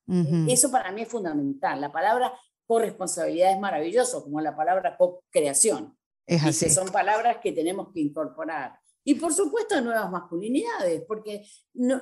[0.48, 1.80] Eso para mí es fundamental.
[1.80, 2.34] La palabra
[2.66, 5.96] corresponsabilidad es maravilloso, como la palabra co-creación.
[6.26, 6.72] Es así.
[6.72, 8.80] son palabras que tenemos que incorporar.
[9.04, 12.02] Y por supuesto nuevas masculinidades, porque no,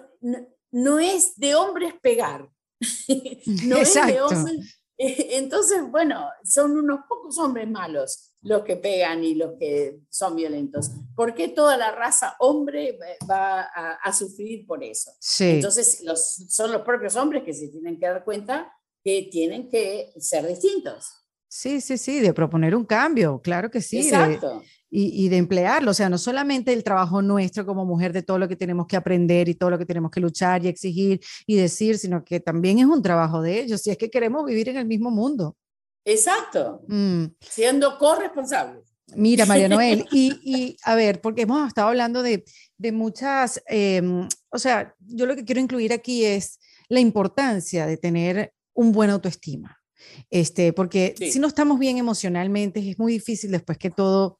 [0.71, 2.49] no, es de hombres pegar.
[3.65, 4.82] no es de hombres.
[4.97, 10.91] Entonces, bueno, son unos pocos hombres malos los que pegan y los que son violentos.
[11.15, 15.11] ¿Por qué toda la raza hombre va a, sufrir por eso?
[15.39, 18.71] Entonces, los, son los propios hombres que se tienen que dar cuenta
[19.03, 21.23] que tienen que ser distintos.
[21.47, 23.99] Sí, sí, sí, de proponer un cambio, claro que sí.
[23.99, 24.61] Exacto.
[24.95, 28.37] Y, y, de emplearlo, o sea, no solamente el trabajo nuestro como mujer de todo
[28.37, 31.55] lo que tenemos que aprender y todo lo que tenemos que luchar y exigir y
[31.55, 34.77] decir, sino que también es un trabajo de ellos, si es que queremos vivir en
[34.77, 35.57] el mismo mundo.
[36.05, 37.23] Exacto, mm.
[37.39, 38.83] siendo corresponsables.
[39.15, 42.43] Mira, María Noel, y, y, a ver, porque hemos estado hablando de,
[42.77, 47.97] de muchas, em, o sea, yo lo que quiero incluir aquí es la importancia de
[47.97, 49.79] tener un buen autoestima.
[50.29, 54.37] Este, porque si no estamos bien emocionalmente, es muy difícil después que todo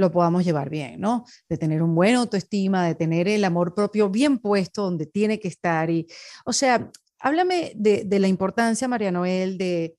[0.00, 1.24] lo podamos llevar bien, ¿no?
[1.48, 5.48] De tener un buen autoestima, de tener el amor propio bien puesto donde tiene que
[5.48, 5.90] estar.
[5.90, 6.06] Y,
[6.44, 9.96] o sea, háblame de, de la importancia, María Noel, de,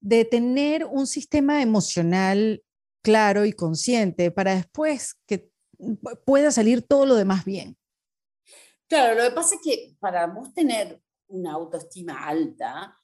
[0.00, 2.62] de tener un sistema emocional
[3.02, 5.50] claro y consciente para después que
[6.24, 7.76] pueda salir todo lo demás bien.
[8.88, 12.98] Claro, lo que pasa es que para vos tener una autoestima alta,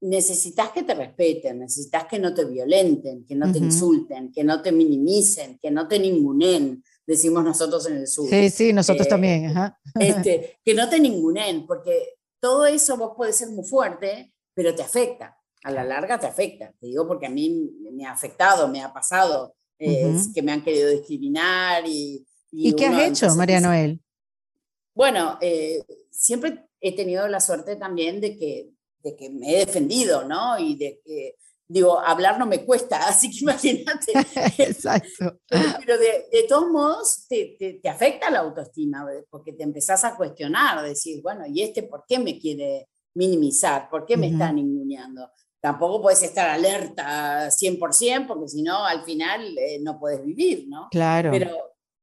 [0.00, 4.62] necesitas que te respeten, necesitas que no te violenten, que no te insulten, que no
[4.62, 8.28] te minimicen, que no te ningunen, decimos nosotros en el sur.
[8.28, 9.54] Sí, sí, nosotros eh, también.
[9.98, 14.82] Este, que no te ningunen, porque todo eso vos puedes ser muy fuerte, pero te
[14.82, 15.36] afecta.
[15.62, 16.72] A la larga te afecta.
[16.80, 20.88] Te digo porque a mí me ha afectado, me ha pasado, que me han querido
[20.88, 21.84] discriminar.
[21.86, 24.00] ¿Y, y, qué has hecho, María Noel?
[24.94, 28.70] Bueno, eh, siempre he tenido la suerte también de que
[29.02, 30.58] de que me he defendido, ¿no?
[30.58, 31.36] Y de que,
[31.66, 34.12] digo, hablar no me cuesta, así que imagínate.
[34.58, 35.40] Exacto.
[35.48, 40.82] Pero de, de todos modos te, te, afecta la autoestima, porque te empezás a cuestionar,
[40.82, 43.88] decir, bueno, ¿y este por qué me quiere minimizar?
[43.90, 45.30] ¿Por qué me está ninguneando?
[45.60, 50.88] Tampoco puedes estar alerta 100%, porque si no, al final eh, no puedes vivir, ¿no?
[50.90, 51.30] Claro.
[51.30, 51.54] Pero,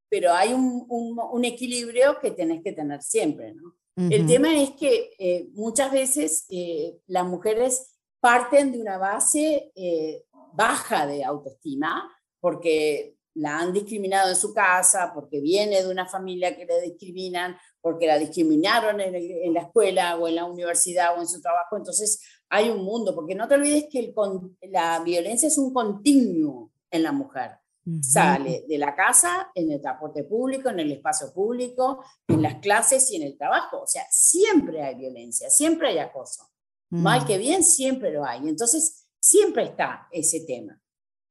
[0.10, 3.76] pero hay un, un, un equilibrio que tenés que tener siempre, ¿no?
[3.98, 10.24] El tema es que eh, muchas veces eh, las mujeres parten de una base eh,
[10.54, 12.08] baja de autoestima
[12.39, 17.58] porque la han discriminado en su casa, porque viene de una familia que le discriminan,
[17.82, 21.76] porque la discriminaron en, la escuela o en la universidad o en su trabajo.
[21.76, 24.14] Entonces hay un mundo, porque no te olvides que
[24.70, 27.52] la violencia es un continuo en la mujer.
[28.02, 33.10] Sale de la casa, en el transporte público, en el espacio público, en las clases
[33.12, 33.82] y en el trabajo.
[33.82, 36.50] O sea, siempre hay violencia, siempre hay acoso.
[36.90, 38.48] Mal que bien, siempre lo hay.
[38.48, 40.82] Entonces, siempre está ese tema.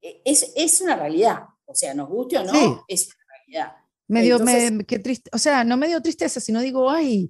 [0.01, 1.43] E, es, es una realidad.
[1.65, 3.75] O sea, nos guste o no, es una realidad.
[4.07, 7.29] Me qué triste, o sea, no me dio tristeza, sino digo, ay,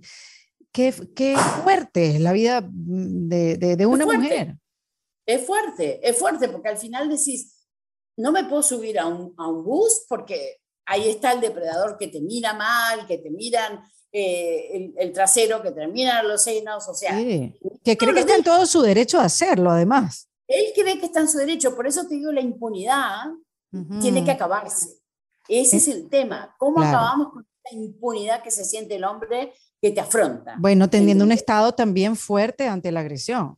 [0.71, 4.55] qué, qué fuerte es la vida de, de, de una mujer.
[5.25, 7.56] Es fuerte, es fuerte, porque al final decís,
[8.17, 12.07] no me puedo subir a un, a un bus porque ahí está el depredador que
[12.07, 16.93] te mira mal, que te miran eh, el, trasero, que te miran los senos, o
[16.93, 17.15] sea...
[17.15, 20.27] que cree que está en todo su derecho a hacerlo, además.
[20.47, 23.25] Él cree que está en su derecho, por eso te digo, la impunidad
[24.01, 24.97] tiene que acabarse.
[25.47, 26.55] Ese es, el tema.
[26.57, 30.55] ¿Cómo acabamos con la impunidad que se siente el hombre que te afronta?
[30.57, 33.57] Bueno, teniendo un Estado también fuerte ante la agresión.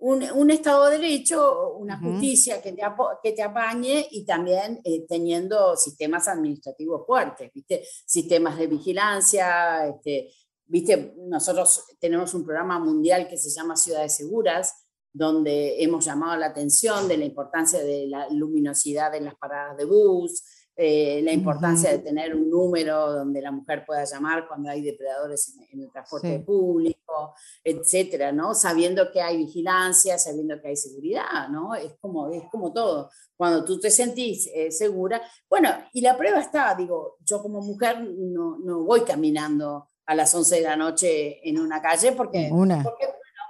[0.00, 2.82] Un, Estado de Derecho, una justicia que, te,
[3.22, 7.82] que te apañe y también eh, teniendo sistemas administrativos fuertes, ¿viste?
[8.04, 9.86] sistemas de vigilancia.
[9.88, 10.30] Este,
[10.66, 11.14] ¿viste?
[11.18, 17.08] Nosotros tenemos un programa mundial que se llama Ciudades Seguras, donde hemos llamado la atención
[17.08, 20.42] de la importancia de la luminosidad en las paradas de bus,
[20.78, 25.56] eh, la importancia de tener un número donde la mujer pueda llamar cuando hay depredadores
[25.70, 28.54] en, el transporte público, etcétera, ¿no?
[28.54, 31.74] Sabiendo que hay vigilancia, sabiendo que hay seguridad, ¿no?
[31.74, 33.10] Es como, es como todo.
[33.36, 38.02] Cuando tú te sentís eh, segura, bueno, y la prueba está, digo, yo como mujer
[38.02, 43.06] no, no, voy caminando a las 11 de la noche en una calle porque, porque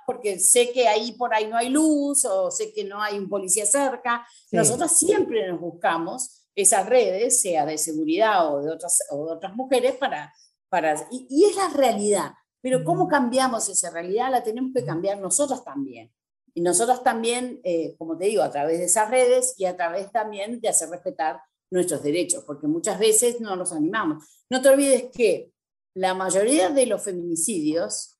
[0.06, 3.28] porque sé que ahí por ahí no hay luz o sé que no hay un
[3.28, 4.24] policía cerca.
[4.52, 9.54] Nosotros siempre nos buscamos esas redes, sea de seguridad o de otras, o de otras
[9.54, 10.34] mujeres, para,
[10.70, 12.32] para y, es la realidad.
[12.62, 16.10] Pero cómo cambiamos esa realidad la tenemos que cambiar nosotros también.
[16.54, 20.10] Y nosotros también, eh, como te digo, a través de esas redes y a través
[20.10, 21.40] también de hacer respetar
[21.70, 24.24] nuestros derechos, porque muchas veces no nos animamos.
[24.48, 25.52] No te olvides que
[25.94, 28.18] la mayoría de los feminicidios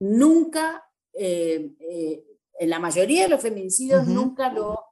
[0.00, 2.24] nunca, eh, eh,
[2.58, 4.84] en la mayoría de los feminicidios nunca lo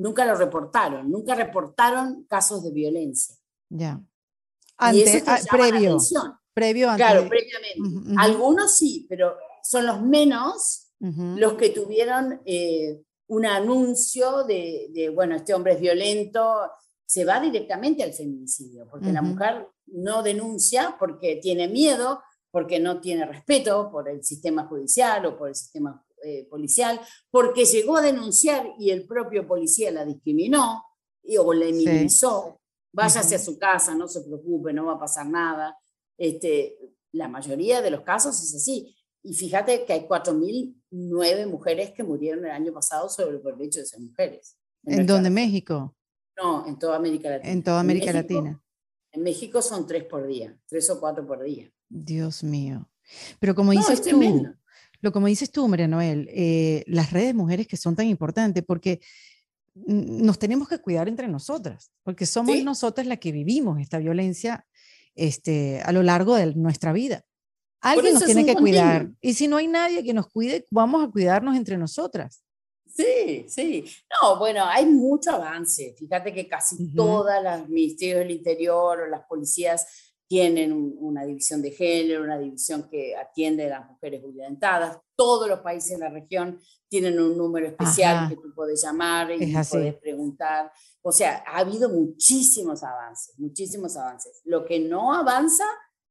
[0.00, 3.36] nunca lo reportaron, nunca reportaron casos de violencia.
[3.68, 4.00] Ya.
[4.78, 5.98] Antes, ah, previo.
[6.54, 7.06] Previo antes.
[7.06, 8.14] Claro, previamente.
[8.18, 15.54] Algunos sí, pero son los menos los que tuvieron eh, un anuncio de, bueno, este
[15.54, 16.60] hombre es violento,
[17.06, 23.00] se va directamente al feminicidio, porque la mujer no denuncia porque tiene miedo, porque no
[23.00, 27.00] tiene respeto por el sistema judicial o por el sistema eh, policial,
[27.30, 30.84] porque llegó a denunciar y el propio policía la discriminó
[31.38, 32.60] o la minimizó.
[32.92, 35.78] Váyase a su casa, no se preocupe, no va a pasar nada.
[36.18, 36.76] Este,
[37.12, 38.96] la mayoría de los casos es así.
[39.22, 43.86] Y fíjate que hay 4.009 mujeres que murieron el año pasado sobre el hecho de
[43.86, 44.56] ser mujeres.
[44.84, 45.30] ¿En, dónde?
[45.30, 45.94] ¿México?
[46.36, 47.52] No, en toda América Latina.
[47.52, 48.62] En toda América Latina.
[49.12, 51.70] En México son tres por día, tres o cuatro por día.
[51.88, 52.88] Dios mío.
[53.40, 54.18] Pero como dices tú,
[55.00, 59.00] lo como dices tú, María Noel, eh, las redes mujeres que son tan importantes, porque
[59.74, 64.66] nos tenemos que cuidar entre nosotras, porque somos nosotras las que vivimos esta violencia
[65.14, 67.24] este, a lo largo de nuestra vida.
[67.80, 69.10] Alguien nos tiene que cuidar.
[69.20, 72.42] Y si no hay nadie que nos cuide, vamos a cuidarnos entre nosotras.
[72.86, 73.84] Sí, sí.
[74.20, 75.94] No, bueno, hay mucho avance.
[75.98, 81.72] Fíjate que casi todas las ministerios del Interior o las policías tienen una división de
[81.72, 84.96] género, una división que atiende a las mujeres violentadas.
[85.16, 89.52] Todos los países de la región tienen un número especial que tú puedes llamar y
[89.68, 90.70] puedes preguntar.
[91.02, 94.40] O sea, ha habido muchísimos avances, muchísimos avances.
[94.44, 95.64] Lo que no avanza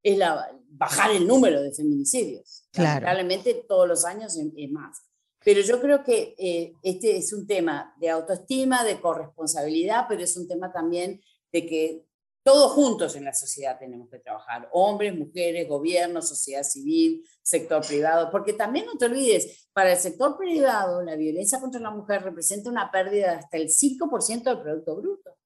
[0.03, 2.67] es la, bajar el número de feminicidios.
[2.73, 3.05] Claro.
[3.05, 5.01] Lamentablemente todos los años es más.
[5.45, 10.35] Pero yo creo que eh, este es un tema de autoestima, de corresponsabilidad, pero es
[10.35, 11.21] un tema también
[11.53, 12.08] de que
[12.49, 18.31] todos juntos en la sociedad tenemos que trabajar, hombres, mujeres, gobierno, sociedad civil, sector privado,
[18.31, 22.71] porque también no te olvides, para el sector privado la violencia contra la mujer representa
[22.71, 25.37] una pérdida de hasta el 5% del Producto Bruto,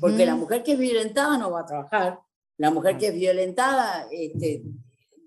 [0.00, 2.20] porque la mujer que es violentada no va a trabajar,
[2.56, 4.62] la mujer que es violentada este,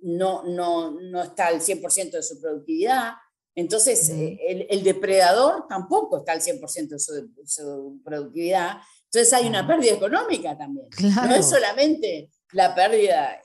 [0.04, 3.16] no, no, no está al 100% de su productividad,
[3.54, 8.78] entonces eh, el, depredador tampoco está al 100% de su productividad,
[9.18, 10.88] entonces hay una pérdida económica también.
[11.02, 13.42] No es solamente la pérdida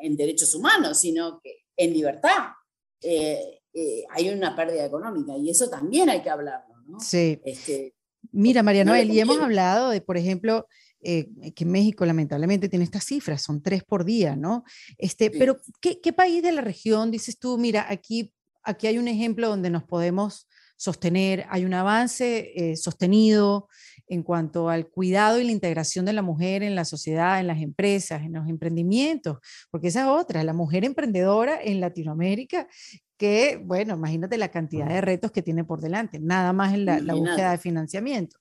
[0.00, 2.54] en, derechos humanos, sino que en libertad
[3.00, 6.74] eh, eh, hay una pérdida económica y eso también hay que hablarlo.
[6.86, 6.98] ¿no?
[6.98, 7.40] Sí.
[7.44, 7.94] Este,
[8.32, 10.66] Mira, María Noel, y hemos hablado de, por ejemplo,
[11.00, 14.64] eh, que México lamentablemente tiene estas cifras, son tres por día, ¿no?
[14.98, 18.32] Este, Pero, ¿qué, ¿qué, país de la región dices tú, mira, aquí,
[18.64, 23.68] aquí hay un ejemplo donde nos podemos sostener, hay un avance sostenido,
[24.12, 27.62] en cuanto al cuidado y la integración de la mujer en la sociedad, en las
[27.62, 29.38] empresas, en los emprendimientos,
[29.70, 32.68] porque esa es otra, la mujer emprendedora en Latinoamérica,
[33.16, 37.14] que, bueno, imagínate la cantidad de retos que tiene por delante, nada más en la,
[37.14, 38.36] búsqueda de financiamiento.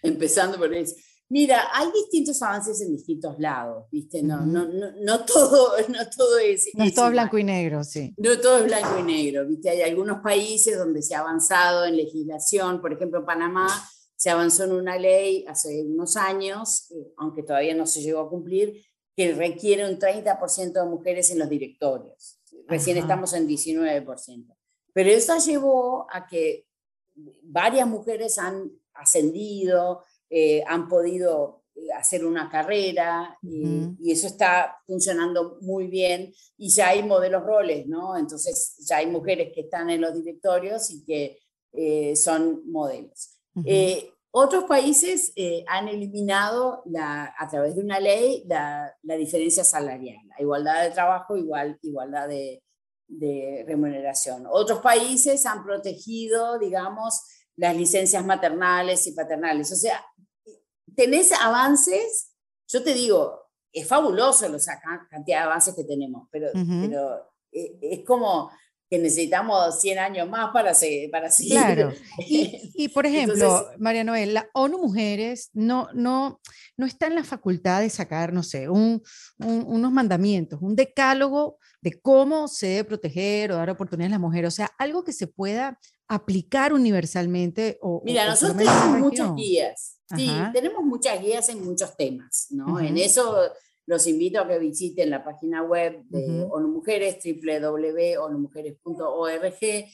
[0.00, 0.94] Empezando por eso.
[1.28, 4.22] Mira, hay distintos avances en distintos lados, ¿viste?
[4.22, 6.68] No, no, no, no, todo, no todo es...
[6.72, 8.14] No es todo blanco y negro, sí.
[8.16, 9.70] No todo es blanco y negro, ¿viste?
[9.70, 13.66] Hay algunos países donde se ha avanzado en legislación, por ejemplo, Panamá
[14.16, 18.30] se avanzó en una ley hace unos años, eh, aunque todavía no se llegó a
[18.30, 18.82] cumplir,
[19.14, 22.40] que requiere un 30% de mujeres en los directorios.
[22.66, 24.56] Recién estamos en 19%.
[24.92, 26.66] Pero eso llevó a que
[27.42, 31.64] varias mujeres han ascendido, eh, han podido
[31.94, 38.16] hacer una carrera y eso está funcionando muy bien y ya hay modelos roles, ¿no?
[38.16, 43.35] Entonces ya hay mujeres que están en los directorios y que son modelos.
[44.38, 50.18] Otros países eh, han eliminado la, a través de una ley la, la, diferencia salarial,
[50.28, 52.62] la igualdad de trabajo, igual, igualdad de,
[53.08, 54.44] de, remuneración.
[54.46, 57.22] Otros países han protegido, digamos,
[57.56, 59.72] las licencias maternales y paternales.
[59.72, 60.04] O sea,
[60.94, 62.34] tenés avances,
[62.68, 63.40] yo te digo,
[63.72, 64.58] es fabuloso la
[65.08, 68.50] cantidad de avances que tenemos, pero, pero eh, es como
[68.88, 71.10] que necesitamos 100 años más para, seguir.
[71.10, 71.52] Para seguir.
[71.52, 71.92] Claro.
[72.78, 76.40] Y, por ejemplo, María Noel, la ONU Mujeres no, no,
[76.76, 79.02] no está en la facultad de sacar, no sé, un,
[79.38, 84.48] unos mandamientos, un decálogo de cómo se debe proteger o dar oportunidades a las mujeres,
[84.48, 85.78] o sea, algo que se pueda
[86.08, 87.78] aplicar universalmente.
[87.80, 92.78] O, Mira, nosotros tenemos muchas guías, sí, tenemos muchas guías en muchos temas, ¿no?
[92.80, 93.50] En eso
[93.86, 99.86] los invito a que visiten la página web de ONU Mujeres, www.onumujeres.org.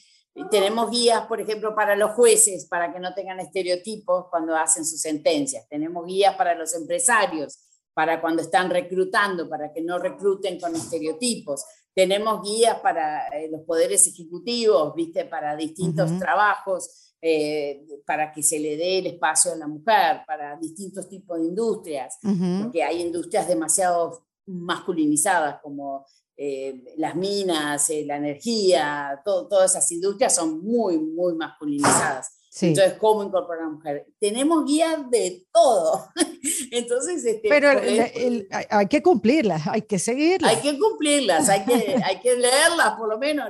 [0.49, 4.99] Tenemos guías, por ejemplo, para los jueces, para que no tengan estereotipos cuando hacen sus
[4.99, 5.67] sentencias.
[5.69, 7.59] Tenemos guías para los empresarios,
[7.93, 11.63] para cuando están reclutando, para que no recluten con estereotipos.
[11.93, 15.25] Tenemos guías para eh, los poderes ejecutivos, ¿viste?
[15.25, 20.57] para distintos trabajos eh, para que se le dé el espacio a la mujer, para
[20.57, 26.05] distintos tipos de industrias, porque hay industrias demasiado masculinizadas como
[26.35, 32.27] eh, las minas, eh, la energía, todas esas industrias son muy, muy masculinizadas.
[32.61, 34.05] Entonces, ¿cómo incorporar a la mujer?
[34.19, 36.09] Tenemos guías de todo.
[36.71, 37.69] Entonces, este, pero
[38.69, 40.51] hay que cumplirlas, hay que seguirlas.
[40.51, 43.49] Hay que cumplirlas, hay que, hay que leerlas, por lo menos.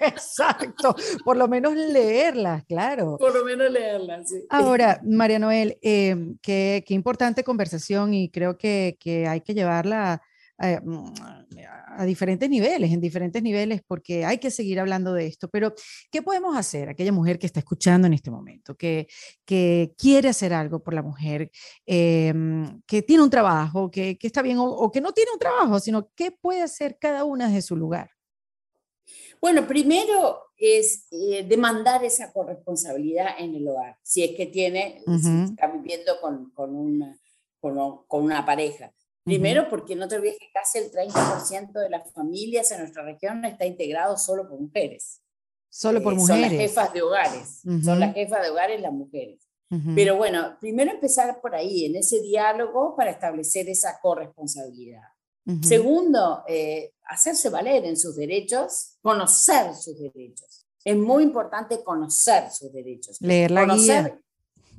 [0.00, 3.16] Exacto, por lo menos leerlas, claro.
[3.18, 4.44] Por lo menos leerlas, sí.
[4.50, 10.22] Ahora, María Noel, eh, qué, qué, importante conversación y creo que, que hay que llevarla
[10.60, 11.12] eh, mm,
[11.98, 15.48] a diferentes niveles, en diferentes niveles, porque hay que seguir hablando de esto.
[15.48, 15.74] Pero,
[16.12, 16.88] ¿qué podemos hacer?
[16.88, 19.08] Aquella mujer que está escuchando en este momento, que,
[19.44, 21.50] que quiere hacer algo por la mujer,
[21.86, 22.32] eh,
[22.86, 26.08] que tiene un trabajo, que, que está bien, o, que no tiene un trabajo, sino
[26.14, 28.10] qué puede hacer cada una desde su lugar.
[29.40, 35.50] Bueno, primero es eh, demandar esa corresponsabilidad en el hogar, si es que tiene, si
[35.50, 37.18] está viviendo con, con, una,
[37.60, 38.92] con, con una pareja.
[39.28, 43.44] Primero, porque no te olvides que casi el 30% de las familias en nuestra región
[43.44, 45.20] está integrado solo por mujeres.
[45.68, 46.40] Solo por mujeres.
[46.40, 47.60] Eh, son las jefas de hogares.
[47.84, 49.40] Son las jefas de hogares las mujeres.
[49.94, 55.02] Pero bueno, primero empezar por ahí, en ese diálogo para establecer esa corresponsabilidad.
[55.62, 60.66] Segundo, eh, hacerse valer en sus derechos, conocer sus derechos.
[60.84, 63.18] Es muy importante conocer sus derechos.
[63.20, 64.18] Leer la guía.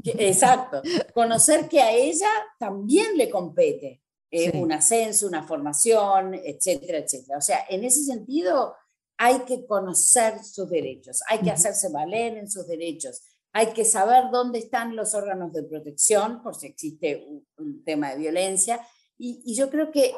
[0.04, 0.82] exacto.
[1.14, 7.38] Conocer que a ella también le compete eh, un ascenso, una formación, etcétera, etcétera.
[7.38, 8.75] O sea, en ese sentido
[9.17, 13.21] hay que conocer sus derechos, hay que hacerse valer en sus derechos,
[13.51, 17.25] hay que saber dónde están los órganos de protección por si existe
[17.57, 18.80] un, tema de violencia.
[19.17, 20.13] Y, yo creo que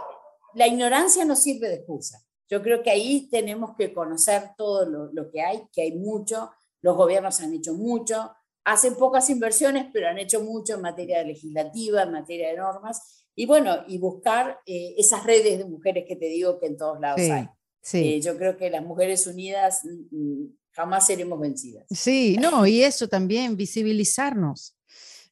[0.53, 2.21] la ignorancia no sirve de excusa.
[2.49, 6.51] Yo creo que ahí tenemos que conocer todo lo, lo que hay, que hay mucho,
[6.81, 8.31] los gobiernos han hecho mucho,
[8.65, 13.45] hacen pocas inversiones, pero han hecho mucho en materia legislativa, en materia de normas, y
[13.45, 17.21] bueno, y buscar eh, esas redes de mujeres que te digo que en todos lados
[17.21, 17.47] hay.
[17.81, 17.97] Sí.
[17.97, 21.85] Eh, yo creo que las mujeres unidas mm, mm, jamás seremos vencidas.
[21.89, 24.75] Sí, no, y eso también, visibilizarnos.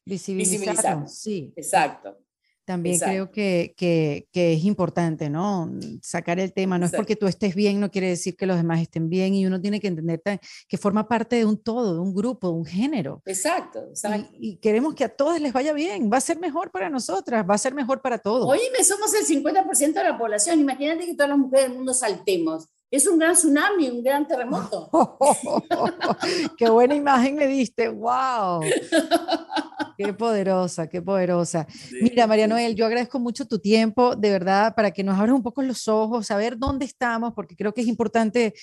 [0.04, 1.14] Visibilizarnos, visibilizarnos.
[1.14, 1.52] sí.
[1.56, 2.18] Exacto.
[2.70, 5.68] También creo que, que, que, es importante, ¿no?
[6.02, 6.78] Sacar el tema.
[6.78, 9.44] No es porque tú estés bien, no quiere decir que los demás estén bien y
[9.44, 10.22] uno tiene que entender
[10.68, 13.22] que forma parte de un todo, de un grupo, de un género.
[13.26, 14.30] Exacto, exacto.
[14.38, 16.08] Y, queremos que a todas les vaya bien.
[16.12, 18.48] Va a ser mejor para nosotras, va a ser mejor para todos.
[18.48, 20.60] Oíme, somos el 50% de la población.
[20.60, 22.68] Imagínate que todas las mujeres del mundo saltemos.
[22.88, 24.90] Es un gran tsunami, un gran terremoto.
[26.56, 27.88] ¡Qué buena imagen me diste!
[27.88, 28.62] ¡Wow!
[30.04, 31.66] Qué poderosa, qué poderosa.
[32.00, 35.42] Mira, María Noel, yo agradezco mucho tu tiempo, de verdad, para que nos abras un
[35.42, 38.54] poco los ojos, saber dónde estamos, porque creo que es importante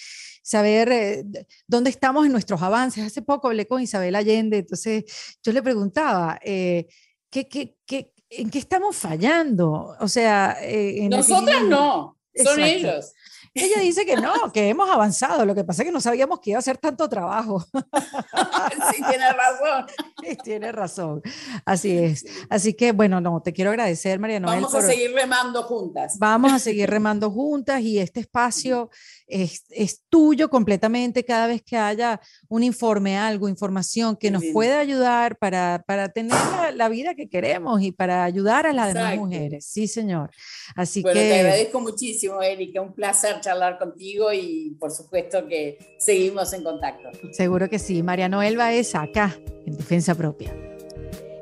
[0.42, 1.24] saber eh,
[1.68, 3.06] dónde estamos en nuestros avances.
[3.06, 5.04] Hace poco hablé con Isabel Allende, entonces
[5.44, 6.88] yo le preguntaba, eh,
[7.30, 9.96] ¿qué, qué, qué, en qué estamos fallando?
[10.00, 13.14] O sea, eh, nosotras no, son ellos.
[13.58, 15.46] Ella dice que no, que hemos avanzado.
[15.46, 17.64] Lo que pasa es que no sabíamos que iba a ser tanto trabajo.
[18.94, 19.86] sí, tiene razón.
[20.24, 21.22] Sí, tiene razón.
[21.66, 22.26] Así es.
[22.50, 24.62] Así que, bueno, no, te quiero agradecer, María Noel.
[24.62, 26.18] Vamos a seguir remando juntas.
[26.20, 28.90] Vamos a seguir remando juntas y este espacio
[29.28, 34.80] es, es, tuyo completamente cada vez que haya un informe, algo, información que nos pueda
[34.80, 36.36] ayudar para, para tener
[36.74, 39.66] la, vida que queremos y para ayudar a las demás mujeres.
[39.66, 40.32] Sí, señor.
[40.76, 41.28] Así bueno, que...
[41.28, 42.82] te agradezco muchísimo, Erika.
[42.82, 47.10] Un placer charlar contigo y por supuesto que seguimos en contacto.
[47.32, 48.02] Seguro que sí.
[48.02, 50.77] María Noel es acá, en Defensa Propia.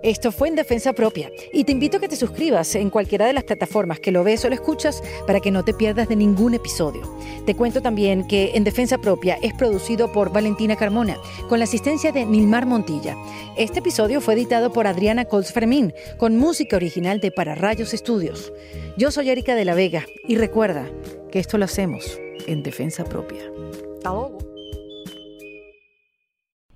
[0.06, 3.34] Esto fue en Defensa Propia y te invito a que te suscribas en cualquiera de
[3.34, 6.54] las plataformas que lo ves o lo escuchas para que no te pierdas de ningún
[6.54, 7.02] episodio.
[7.48, 11.18] Te cuento también que En Defensa Propia es producido por Valentina Carmona
[11.50, 13.18] con la asistencia de Nilmar Montilla.
[13.58, 18.54] Este episodio fue editado por Adriana Colts Fermín con música original de Para Rayos Estudios.
[18.98, 20.88] Yo soy Erika de la Vega y recuerda
[21.32, 23.42] que esto lo hacemos en Defensa Propia.